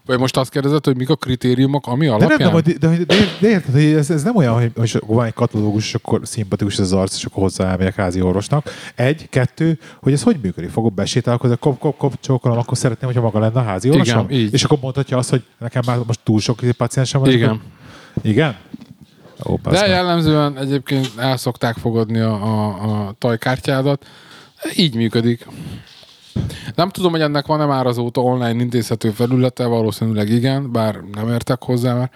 [0.05, 2.51] Vagy most azt kérdezed, hogy mik a kritériumok, ami De alapján?
[2.51, 5.25] nem, de, de, de, de, de érted, hogy ez, ez nem olyan, hogy, hogy van
[5.25, 8.69] egy katológus, és akkor szimpatikus ez az arc, és akkor hozzá elmegyek házi orvosnak.
[8.95, 10.69] Egy, kettő, hogy ez hogy működik?
[10.69, 14.29] Fogok besétálkozni, kop, kop, kop, csókolom, akkor szeretném, hogyha maga lenne a házi Igen, orvosom.
[14.29, 14.53] így.
[14.53, 17.29] És akkor mondhatja azt, hogy nekem már most túl sok paciensem van.
[17.31, 17.49] Igen.
[17.49, 17.61] akkor-
[18.21, 18.57] Igen?
[19.49, 19.89] Ó, De meg.
[19.89, 22.67] jellemzően egyébként el szokták fogadni a, a,
[23.07, 24.05] a tajkártyádat.
[24.75, 25.45] Így működik.
[26.75, 31.63] Nem tudom, hogy ennek van-e már azóta online intézhető felülete, valószínűleg igen, bár nem értek
[31.63, 32.11] hozzá már.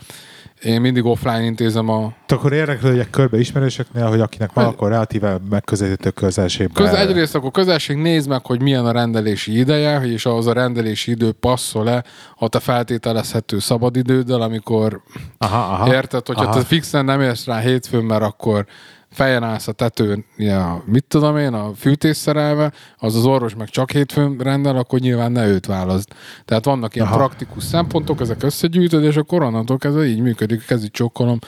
[0.64, 2.14] Én mindig offline intézem a...
[2.26, 6.86] Te akkor érdeklődjek körbe ismerősöknél, hogy akinek van, Hogy- akkor relatíve megközelítő közelségben.
[6.86, 11.12] Köz, egyrészt akkor közelség nézd meg, hogy milyen a rendelési ideje, és ahhoz a rendelési
[11.12, 12.04] idő passzol-e
[12.36, 15.02] a te feltételezhető szabadidőddel, amikor
[15.38, 15.94] Aha, aha.
[15.94, 16.54] Érted, hogyha Aha.
[16.54, 18.66] te fixen nem érsz rá hétfőn, mert akkor
[19.14, 23.70] fejen állsz a tetőn, ja, mit tudom én, a fűtés szerelve, az az orvos meg
[23.70, 26.08] csak hétfőn rendel, akkor nyilván ne őt válaszd.
[26.46, 27.16] Tehát vannak ilyen Aha.
[27.18, 31.40] praktikus szempontok, ezek összegyűjtöd, és akkor onnantól kezdve így működik, kezit csokkolom,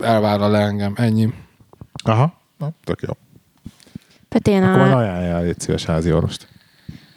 [0.00, 1.32] elvállal le engem, ennyi.
[2.04, 2.32] Aha.
[2.58, 3.12] Na, tök jó.
[4.28, 6.48] Peti, én Akkor a, ajánljál egy szíves házi orvost.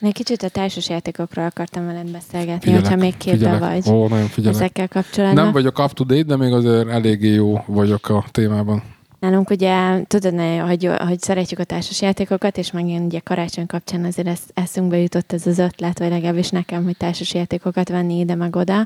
[0.01, 3.59] én kicsit a társas játékokról akartam veled beszélgetni, hogyha még képbe figyelek.
[3.59, 4.55] vagy Ó, nagyon figyelek.
[4.55, 5.43] ezekkel kapcsolatban.
[5.43, 8.83] Nem vagyok up to date, de még azért eléggé jó vagyok a témában.
[9.25, 14.27] Nálunk ugye, tudod, hogy, hogy szeretjük a társas játékokat, és megint ugye karácsony kapcsán azért
[14.27, 18.55] ez, eszünkbe jutott ez az ötlet, vagy legalábbis nekem, hogy társas játékokat venni ide meg
[18.55, 18.85] oda.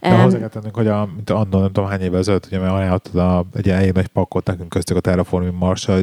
[0.00, 2.58] De Em, hozzá kell tennünk, hogy a, mint annól nem tudom hány évvel ezelőtt, ugye
[2.58, 6.00] mert ajánlottad a, egy ilyen elég nagy pakkot nekünk köztük a Terraforming Mars, a, a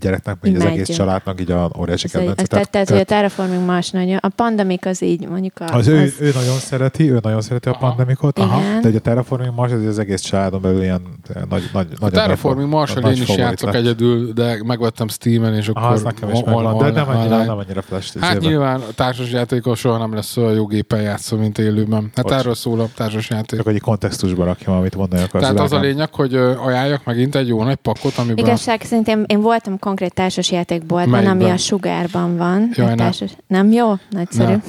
[0.00, 2.48] gyereknek, meg az egész családnak, így a óriási az, az, kedvenc.
[2.48, 6.12] tehát, tehát, hogy a Terraforming Mars nagyon, a Pandemik az így, mondjuk a, az, ő,
[6.20, 7.86] ő, nagyon szereti, ő nagyon szereti a Aha.
[7.86, 8.80] pandemikot, Igen.
[8.80, 11.02] de egy a Terraforming Mars az, az egész családon belül ilyen
[11.48, 13.82] nagy, nagy, A nagy Terraforming Marshall nagy én is favorit játszok lett.
[13.82, 15.82] egyedül, de megvettem Steamen, és akkor...
[15.82, 19.78] Aha, az nekem is megvan, de nem annyira, nem annyira flash Hát nyilván a társasjátékos
[19.78, 22.10] soha nem lesz olyan jó gépen játszó, mint élőben.
[22.14, 22.34] Hát Bocs.
[22.34, 23.58] erről szól a társasjáték.
[23.58, 25.44] Csak egy kontextusban rakjam, amit mondani akarsz.
[25.44, 28.44] Tehát az a lényeg, hogy ajánljak megint egy jó nagy pakkot, amiben...
[28.44, 31.40] Igazság szerint én, én voltam konkrét társas játékboltban, Melyikben?
[31.40, 32.70] ami a Sugárban van.
[32.74, 33.30] Jaj, társas...
[33.46, 33.94] Nem jó?
[34.10, 34.52] Nagyszerű.
[34.52, 34.60] Ne.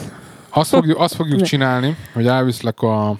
[0.49, 3.17] Azt fogjuk, azt fogjuk csinálni, hogy elviszlek a...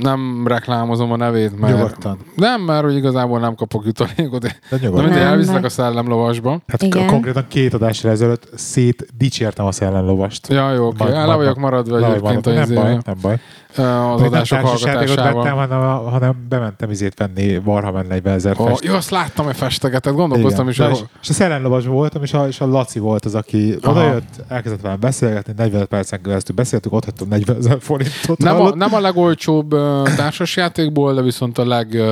[0.00, 1.74] Nem reklámozom a nevét, mert...
[1.76, 2.18] Nyugodtan.
[2.36, 4.40] Nem, mert hogy igazából nem kapok jutalékot.
[4.40, 5.04] De De nyugodtan.
[5.04, 6.60] mindegy, Nem, elviszlek meg- a szellemlovasba.
[6.66, 7.06] Hát Igen.
[7.06, 10.48] konkrétan két adásra ezelőtt szét dicsértem a szellemlovast.
[10.48, 11.04] Ja, jó, oké.
[11.08, 13.40] Le majd- vagyok maradva egyébként nem baj, nem baj.
[13.78, 15.66] Az Pedig adások társasjátékot vettem, hallgatásával.
[15.96, 20.68] hanem, hanem bementem izét venni Warhammer 40 ezer Oh, jó, azt láttam, hogy festegetet, gondolkoztam
[20.68, 23.34] is, Na, hogy és, és a szellemlovas voltam, és a, és a Laci volt az,
[23.34, 23.90] aki Aha.
[23.92, 28.38] odajött, elkezdett velem beszélgetni, 45 percen keresztül beszéltük, ott hagytam 40 ezer forintot.
[28.38, 29.70] nem a, nem a legolcsóbb
[30.16, 32.02] társasjátékból, de viszont a leg,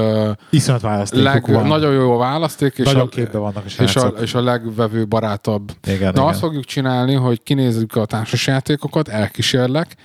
[0.50, 1.66] Iszonyat választékuk leg van.
[1.66, 5.06] nagyon jó a választék, és Nagyon a, képbe vannak a és a, és a legvevő
[5.06, 5.70] barátabb.
[5.86, 6.24] Igen, Na igen.
[6.24, 9.96] azt fogjuk csinálni, hogy kinézzük a társasjátékokat, elkísérlek.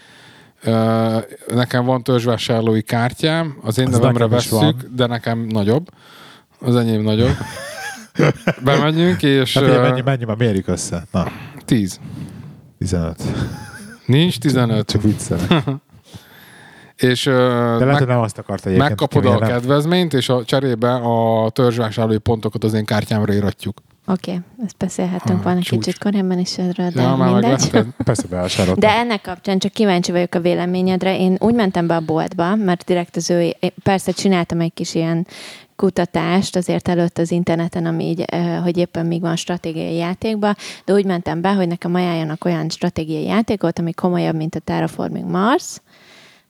[1.47, 5.87] Nekem van törzsvásárlói kártyám, az én Az nevemre vesszük, de nekem nagyobb.
[6.59, 7.35] Az enyém nagyobb.
[8.63, 11.03] Bemegyünk, és Hát ugye, uh, mennyi, mennyi, már mérjük össze.
[11.11, 11.31] Na,
[11.65, 11.99] 10.
[12.77, 13.21] 15.
[14.05, 14.87] Nincs 15.
[14.87, 15.63] Csak viccelek.
[16.97, 18.89] És De lehet, meg, hogy nem azt akart egyébként.
[18.89, 23.77] megkapod a kedvezményt, és a cserébe a törzsvásárlói pontokat az én kártyámra iratjuk.
[24.09, 27.85] Oké, okay, ezt beszélhetünk Ah, volna kicsit korábban is erről, de Ja, már mindegy.
[28.03, 28.89] Persze beásároltam.
[28.89, 31.19] De ennek kapcsán csak kíváncsi vagyok a véleményedre.
[31.19, 35.27] Én úgy mentem be a boltba, mert direkt az ő, persze csináltam egy kis ilyen
[35.75, 40.55] kutatást azért előtt az interneten, ami így, eh, hogy éppen még van stratégiai játékba,
[40.85, 45.29] de úgy mentem be, hogy nekem ajánljanak olyan stratégiai játékot, ami komolyabb, mint a Terraforming
[45.29, 45.81] Mars,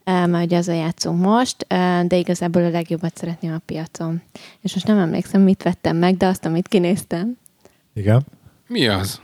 [0.04, 4.22] eh, mert ugye azzal játszunk most, eh, de igazából a legjobbat szeretném a piacon.
[4.60, 7.36] És most nem emlékszem, mit vettem meg, de azt, amit kinéztem,
[7.98, 8.22] Igen.
[8.66, 9.20] Mi az?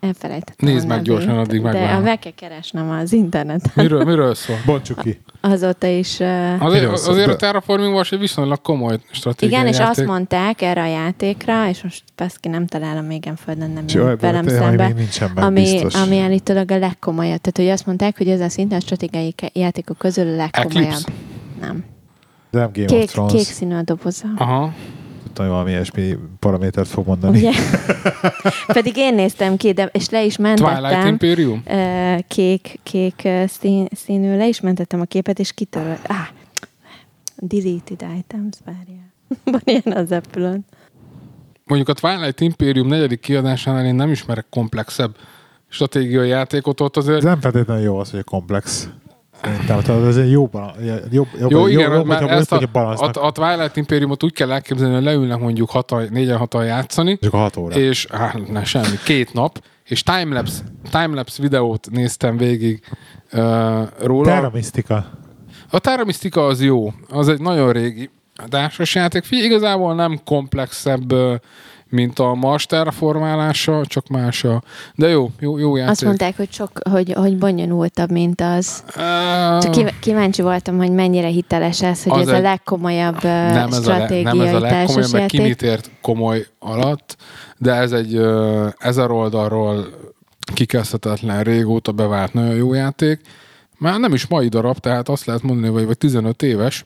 [0.00, 0.68] elfelejtettem.
[0.68, 2.02] Nézd a meg nevét, gyorsan, addig De megvárom.
[2.02, 3.70] meg kell keresnem az interneten.
[3.84, 4.56] Miről, miről szól?
[4.66, 5.20] Bontsuk ki.
[5.40, 6.20] Azóta is...
[6.20, 7.12] eh, Azért, szól?
[7.12, 9.90] azért a De- Terraforming was egy viszonylag komoly stratégiai Igen, és játék.
[9.98, 14.04] azt mondták erre a játékra, és most Peszki nem találom még földön, nem És jön
[14.04, 15.94] olyan- velem szembe, meg, ami, biztos.
[15.94, 17.40] ami állítólag a legkomolyabb.
[17.40, 20.82] Tehát, hogy azt mondták, hogy ez a szinten stratégiai játékok közül a legkomolyabb.
[20.92, 21.08] Eclipse?
[21.60, 21.84] Nem.
[22.50, 23.32] De nem Game Kék, of Thrones.
[23.32, 24.26] kék színű a doboza.
[24.36, 24.72] Aha.
[25.38, 27.38] Hogy valami ilyesmi paramétert fog mondani.
[27.38, 27.52] Ugye?
[28.66, 31.06] Pedig én néztem ki, de, és le is Twilight mentettem.
[31.06, 31.62] Imperium?
[31.66, 36.06] Ö, kék, kék szín, színű, le is mentettem a képet, és kitörölt.
[36.06, 36.26] Ah,
[37.36, 39.12] deleted items, várjál.
[39.44, 40.60] Van ilyen az apple
[41.64, 45.16] Mondjuk a Twilight Imperium negyedik kiadásánál én nem ismerek komplexebb
[45.68, 48.88] stratégiai játékot, ott azért Ez nem feltétlenül jó az, hogy komplex.
[49.66, 50.76] Tehát ez egy jó, bala-
[51.10, 54.32] jobb, jobb, Jó, jobb, igen, jobb, mert jobb, ezt a, a a, Twilight Imperiumot úgy
[54.32, 57.74] kell elképzelni, hogy leülnek mondjuk hatan, négyen hatan játszani, a hat óra.
[57.74, 62.80] és hát, ne, semmi, két nap, és timelapse, timelapse videót néztem végig
[63.32, 64.24] uh, róla.
[64.24, 65.06] Terra Mystica.
[65.70, 68.10] A Terra Mystica az jó, az egy nagyon régi
[68.48, 69.24] társas játék.
[69.24, 71.34] Figyelj, igazából nem komplexebb, ö,
[71.94, 74.62] mint a Mars terraformálása, csak más a...
[74.94, 75.90] De jó, jó, jó játék.
[75.92, 78.84] Azt mondták, hogy, sok, hogy, hogy bonyolultabb, mint az.
[78.86, 83.56] Uh, Csak kív- kíváncsi voltam, hogy mennyire hiteles ez, hogy ez a egy- legkomolyabb nem
[83.56, 87.16] ez, a le, stratégiai nem ez a legkomolyabb, ki mit ért komoly alatt,
[87.58, 89.86] de ez egy ö, ezer oldalról
[90.54, 93.20] kikezdhetetlen, régóta bevált nagyon jó játék.
[93.78, 96.84] Már nem is mai darab, tehát azt lehet mondani, hogy vagy 15 éves,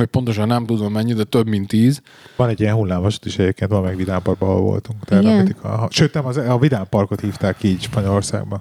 [0.00, 2.02] hogy pontosan nem tudom mennyi, de több mint 10.
[2.36, 5.04] Van egy ilyen hullámvasút is egyébként, van meg Vidámparkban, ahol voltunk.
[5.04, 5.88] Terrametika.
[5.90, 8.60] Sőt, nem, az, a Vidámparkot hívták ki így Spanyolországban.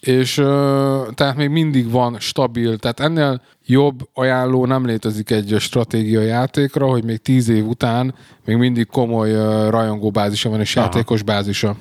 [0.00, 0.34] És
[1.14, 7.04] tehát még mindig van stabil, tehát ennél jobb ajánló nem létezik egy stratégia játékra, hogy
[7.04, 8.14] még tíz év után
[8.44, 9.32] még mindig komoly
[9.70, 10.84] rajongó bázisa van és Aha.
[10.84, 11.76] játékos bázisa.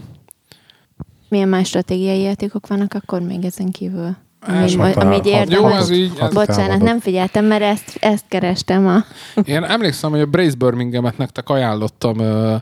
[1.30, 4.16] Milyen más stratégiai játékok vannak akkor még ezen kívül?
[4.41, 5.77] Ami, Elsőt a ami így hat- Jó, érdemes.
[5.79, 9.03] ez így- ez- Bocsánat, nem figyeltem, mert ezt, ezt kerestem a...
[9.45, 12.55] Én emlékszem, hogy a Brace Birminghamet nektek ajánlottam ö,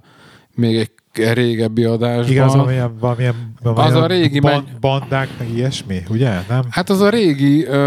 [0.55, 2.29] még egy régebbi adásban.
[2.29, 6.29] Igen, az valamilyen, valamilyen, valamilyen a régi ban- bandák, meg ilyesmi, ugye?
[6.49, 6.61] Nem?
[6.69, 7.77] Hát az a régi ö,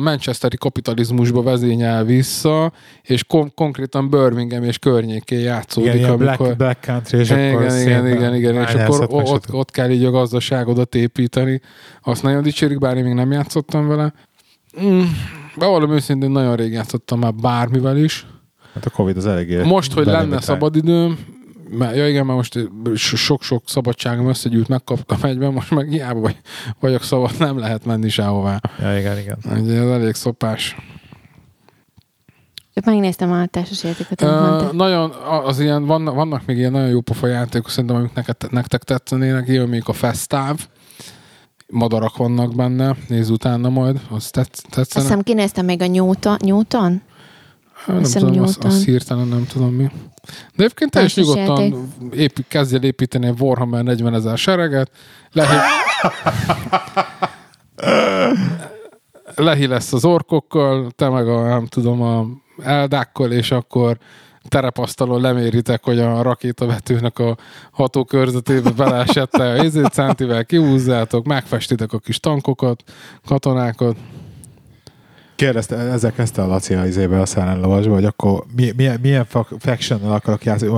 [0.00, 6.36] manchesteri kapitalizmusba vezényel vissza, és kon- konkrétan Birmingham és környékén játszódik, Igen, amikor...
[6.36, 10.04] Black, Black Country, és akkor igen, igen, igen, igen, és akkor ott, ott kell így
[10.04, 11.60] a gazdaságodat építeni.
[12.02, 14.12] Azt nagyon dicsérik, bár én még nem játszottam vele.
[14.82, 15.02] Mm,
[15.58, 18.26] bevallom őszintén, nagyon rég játszottam már bármivel is.
[18.74, 21.18] Hát a Covid az eléggé Most, hogy lenne szabadidőm,
[21.78, 22.58] mert, ja igen, mert most
[22.94, 26.36] so- sok-sok szabadságom összegyűlt, megkaptam egyben, most meg hiába vagy,
[26.80, 28.60] vagyok szabad, nem lehet menni sehová.
[28.80, 29.38] Ja, igen, igen.
[29.62, 30.76] Ugye ez elég szopás.
[32.74, 35.10] Csak megnéztem a társasjátékot, Uh, nagyon,
[35.44, 39.48] az ilyen, vannak, vannak még ilyen nagyon jó pofa játékok, szerintem, amik neked, nektek tetszenének,
[39.48, 40.66] ilyen még a Festáv,
[41.68, 45.04] madarak vannak benne, nézz utána majd, az tetsz, Azt tetszene.
[45.04, 46.36] hiszem kinéztem még a Newton.
[46.44, 47.02] Newton?
[47.86, 48.70] Nem tudom, azt, Newton.
[48.70, 49.90] azt hirtelen nem tudom mi.
[50.54, 54.90] De egyébként teljes nyugodtan ép, kezdj el építeni egy Warhammer 40 ezer sereget,
[55.32, 55.54] lehi,
[59.34, 62.26] lehi lesz az orkokkal, te meg a, nem tudom, a
[62.62, 63.98] eldákkal, és akkor
[64.48, 67.36] terepasztalon leméritek, hogy a rakétavetőnek a
[67.70, 72.82] hatókörzetébe beleesette a izét, centivel kihúzzátok, megfestitek a kis tankokat,
[73.26, 73.96] katonákat.
[75.42, 79.24] Kérdezte, ezzel kezdte a Laci a izébe a Silent Lovasba, hogy akkor mi, milyen, milyen
[79.24, 80.72] fa- faction akarok játszani.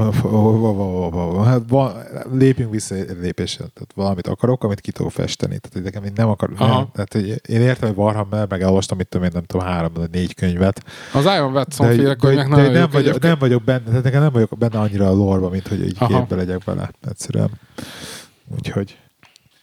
[1.44, 1.92] Hát van,
[2.32, 3.64] lépjünk vissza egy lépésre.
[3.74, 5.58] Tehát valamit akarok, amit ki tudok festeni.
[5.58, 6.58] Tehát nekem én nem akarok.
[6.58, 9.92] Nem, tehát, hogy én értem, hogy Warhammer, meg elolvastam, mit tudom én, nem tudom, három
[9.94, 10.84] vagy négy könyvet.
[11.12, 14.02] Az Iron Watson De, féle de, könyvek de, nagyon nem, vagyok, nem vagyok benne, tehát
[14.02, 16.90] nekem nem vagyok benne annyira a lorba, mint hogy így képbe legyek bele.
[17.08, 17.50] Egyszerűen.
[18.56, 18.98] Úgyhogy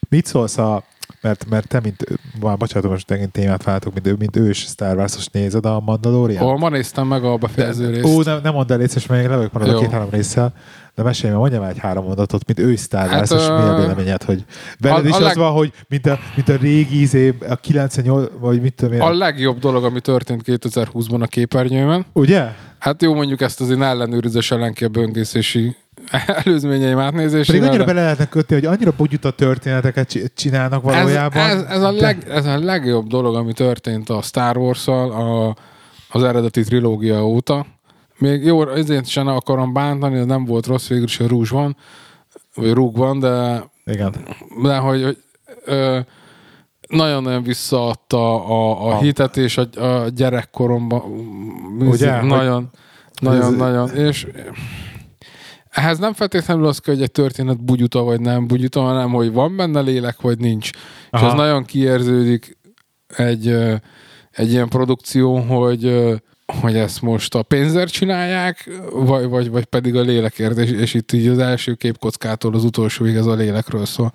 [0.09, 0.83] mit szólsz a
[1.21, 2.03] mert, mert te, mint,
[2.41, 6.43] már bocsánat, most megint témát váltok, mint, ő- mint ős Star Wars-os nézed a Mandalorian?
[6.43, 8.05] Ó, ma néztem meg a befejező részt.
[8.05, 9.79] Ó, nem, nem mondd el létszés, mert még le vagyok maradva Jó.
[9.79, 10.53] két-három résszel,
[10.95, 13.53] de mesélj, mert mondjam már egy három mondatot, mint ő Star Hát, Wars, és mi
[13.53, 14.45] a véleményed, hogy
[14.79, 17.55] veled a- is a az leg- van, hogy mint a, mint a régi izé, a
[17.55, 22.05] 98, vagy mit tudom én, A legjobb dolog, ami történt 2020-ban a képernyőben.
[22.13, 22.47] ugye?
[22.81, 25.75] Hát jó, mondjuk ezt azért ne ellenőrizés ellen ki a böngészési
[26.43, 27.67] előzményeim Pedig átnézésével.
[27.67, 31.49] annyira de bele lehetne kötni, hogy annyira bugyuta történeteket csi- csinálnak ez, valójában.
[31.49, 35.55] ez, ez, a de- leg, ez a legjobb dolog, ami történt a Star Wars-szal a,
[36.09, 37.65] az eredeti trilógia óta.
[38.17, 41.75] Még jó, ezért sem akarom bántani, ez nem volt rossz, végül is a rúzs van,
[42.55, 44.15] vagy rúg van, de Igen.
[44.61, 45.17] de hogy, hogy
[45.65, 45.99] ö,
[46.91, 49.01] nagyon-nagyon visszaadta a, a Ah.
[49.01, 51.01] hitet, és a, a gyerekkoromban
[51.79, 52.69] Ugye, nagyon,
[53.21, 54.27] nagyon, ez- nagyon, és
[55.69, 59.55] ehhez nem feltétlenül az kell, hogy egy történet bugyuta vagy nem bugyuta, hanem hogy van
[59.55, 60.69] benne lélek, vagy nincs.
[61.09, 61.25] Aha.
[61.25, 62.57] És ez nagyon kiérződik
[63.07, 63.47] egy,
[64.31, 66.11] egy ilyen produkció, hogy
[66.61, 71.11] hogy ezt most a pénzért csinálják, vagy, vagy, vagy pedig a lélekért, és, és itt
[71.11, 74.11] így az első képkockától az utolsóig ez a lélekről szól.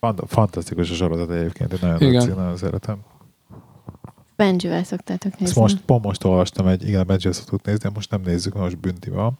[0.00, 2.12] Fant- Fantasztikus a sorozat egyébként, én nagyon, Igen.
[2.20, 2.98] tetszik, nagyon szeretem.
[4.36, 5.60] Benjivel szoktátok Ezt nézni.
[5.60, 8.78] most, pont most olvastam egy, igen, Badger szoktuk nézni, de most nem nézzük, mert most
[8.78, 9.38] bünti van.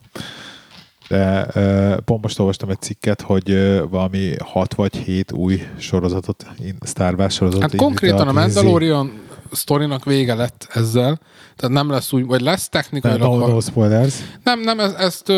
[1.08, 6.46] De uh, pont most olvastam egy cikket, hogy uh, valami 6 vagy 7 új sorozatot,
[6.84, 8.32] Star Wars sorozatot Hát konkrétan a.
[8.32, 9.12] Mandalorian
[9.52, 11.20] sztorinak vége lett ezzel,
[11.56, 13.38] tehát nem lesz úgy, vagy lesz Nem, technikailag.
[13.38, 14.14] no, no spoilers.
[14.44, 15.32] Nem, nem, ez, ezt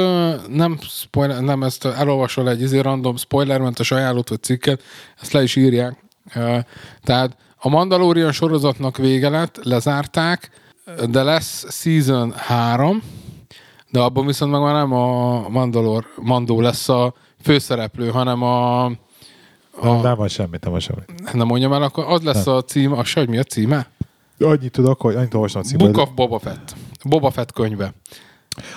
[0.49, 4.83] nem, spoiler, nem ezt elolvasol egy izé random spoilermentes ajánlót vagy cikket,
[5.21, 6.05] ezt le is írják.
[7.03, 10.51] Tehát a Mandalorian sorozatnak vége lett, lezárták,
[11.11, 13.03] de lesz season 3,
[13.91, 18.89] de abban viszont meg már nem a Mandalor, Mandó lesz a főszereplő, hanem a,
[19.83, 21.33] Nem, a nem van semmit, nem van semmit.
[21.33, 23.91] nem mondjam el, akkor az lesz a cím, a hogy mi a címe?
[24.39, 26.75] Annyit tudok, hogy annyit olvastam a címről, Book of Boba Fett.
[27.05, 27.95] Boba Fett könyve.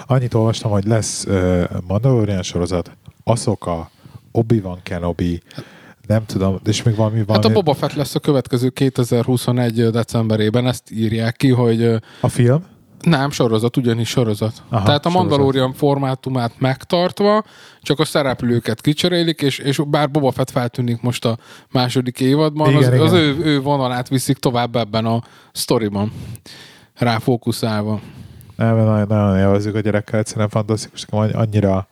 [0.05, 2.91] annyit olvastam, hogy lesz uh, Mandalorian sorozat,
[3.23, 3.89] Asoka,
[4.31, 5.41] Obi-Wan Kenobi,
[6.07, 7.23] nem tudom, és még valami...
[7.23, 11.83] valami Hát a Boba Fett lesz a következő 2021 decemberében, ezt írják ki, hogy
[12.21, 12.65] a film?
[13.05, 14.63] Nem, sorozat, ugyanis sorozat.
[14.69, 15.09] Aha, Tehát a.
[15.09, 17.43] Mandalorian formátumát megtartva,
[17.81, 21.37] csak a szereplőket kicserélik, és, és bár Boba Fett feltűnik most a
[21.71, 22.99] második évadban, Igen, az, igen.
[22.99, 26.11] az ő, ő vonalát viszik tovább ebben a sztoriban,
[26.95, 27.99] ráfókuszálva.
[28.55, 31.87] Nem, nagyon, nagyon élvezzük a gyerekkel, egyszerűen fantasztikus, annyira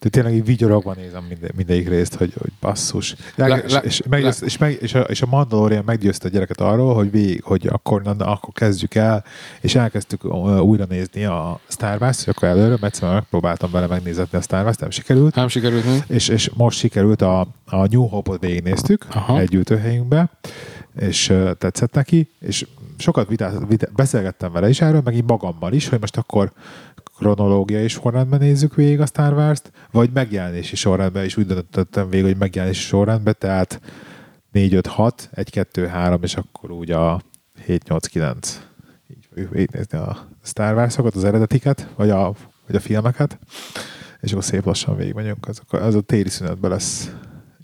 [0.00, 3.14] de tényleg így vigyorogva nézem minden, mindegyik részt, hogy, hogy basszus.
[3.34, 6.60] Le- Le, és, és, meggyőzt, és, meg, és, a, és a Mandalorian meggyőzte a gyereket
[6.60, 9.24] arról, hogy végig, hogy akkor, na, akkor kezdjük el,
[9.60, 10.24] és elkezdtük
[10.62, 14.64] újra nézni a Star Wars, hogy akkor előre, mert egyszerűen megpróbáltam vele megnézni a Star
[14.64, 15.34] Wars, nem sikerült.
[15.34, 16.14] Nem sikerült mi?
[16.14, 19.38] És, és most sikerült a, a New Hope-ot végignéztük Aha.
[19.38, 20.30] egy ültőhelyünkbe,
[21.00, 22.66] és tetszett neki, és
[22.98, 26.52] sokat vitá, vitá, beszélgettem vele is erről, meg így magammal is, hogy most akkor
[27.16, 32.36] kronológiai sorrendben nézzük végig a Star Wars-t, vagy megjelenési sorrendben, és úgy döntöttem végig, hogy
[32.36, 33.80] megjelenési sorrendben, tehát
[34.50, 37.20] 4, 5, 6, 1, 2, 3, és akkor úgy a
[37.64, 38.66] 7, 8, 9.
[39.10, 42.32] Így fogjuk végignézni a Star Wars-okat, az eredetiket, vagy a,
[42.66, 43.38] vagy a filmeket,
[44.20, 45.48] és akkor szép lassan végigmegyünk.
[45.48, 47.12] Az, az a téli szünetben lesz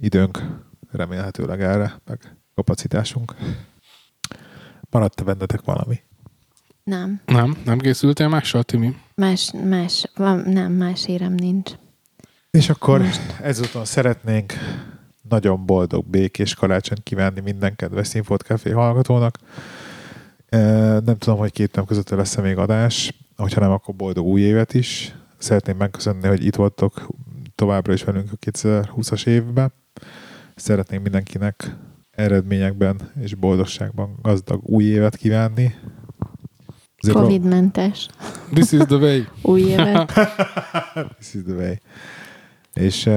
[0.01, 0.43] időnk
[0.91, 3.35] remélhetőleg erre, meg kapacitásunk.
[4.91, 6.01] Maradt-e bennetek valami?
[6.85, 7.21] Nem.
[7.27, 8.97] Nem, nem készültél mással, Timi?
[9.15, 11.71] Más, más, van, nem, más érem nincs.
[12.51, 13.41] És akkor Most.
[13.43, 14.53] ezúton szeretnénk
[15.29, 19.39] nagyon boldog, békés karácsonyt kívánni minden kedves Színfolt Café hallgatónak.
[21.05, 24.75] Nem tudom, hogy két nap között lesz-e még adás, hogyha nem, akkor boldog új évet
[24.75, 25.15] is.
[25.39, 27.07] Szeretném megköszönni, hogy itt voltok
[27.55, 29.73] továbbra is velünk a 2020-as évben.
[30.55, 31.77] Szeretném mindenkinek
[32.11, 35.75] eredményekben és boldogságban gazdag új évet kívánni.
[37.03, 38.09] Azért Covid-mentes
[38.53, 39.21] This is the way.
[39.53, 40.13] új évet.
[41.19, 41.75] This is the way.
[42.75, 43.11] És,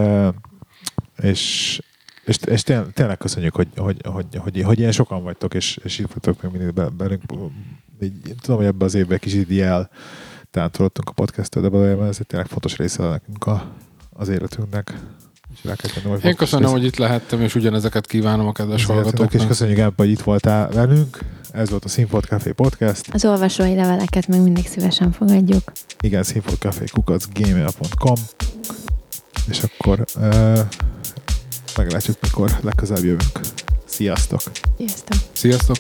[1.18, 1.82] és,
[2.26, 2.64] és, és
[2.94, 6.52] tényleg, köszönjük, hogy, hogy, hogy, hogy, hogy ilyen sokan vagytok, és, és itt vagytok még
[6.52, 7.22] mindig be- velünk.
[8.02, 9.90] Így, tudom, hogy ebbe az évben kicsit jel
[10.52, 13.72] tántorodtunk a podcast de valójában ez egy tényleg fontos része nekünk a,
[14.14, 14.94] az életünknek.
[16.04, 19.48] Hogy Én köszönöm, része hogy itt lehettem, és ugyanezeket kívánom a kedves életünknek, és hallgatóknak.
[19.48, 21.20] köszönjük ebben, hogy itt voltál velünk.
[21.56, 23.14] Ez volt a Színfolt Café Podcast.
[23.14, 25.72] Az olvasói leveleket meg mindig szívesen fogadjuk.
[26.00, 28.16] Igen, színfolt kukac gmail.com
[29.50, 30.60] és akkor uh,
[31.78, 33.40] meglátjuk, mikor legközelebb jövünk.
[33.86, 34.42] Sziasztok!
[34.78, 35.18] Sziasztok!
[35.34, 35.78] Sziasztok!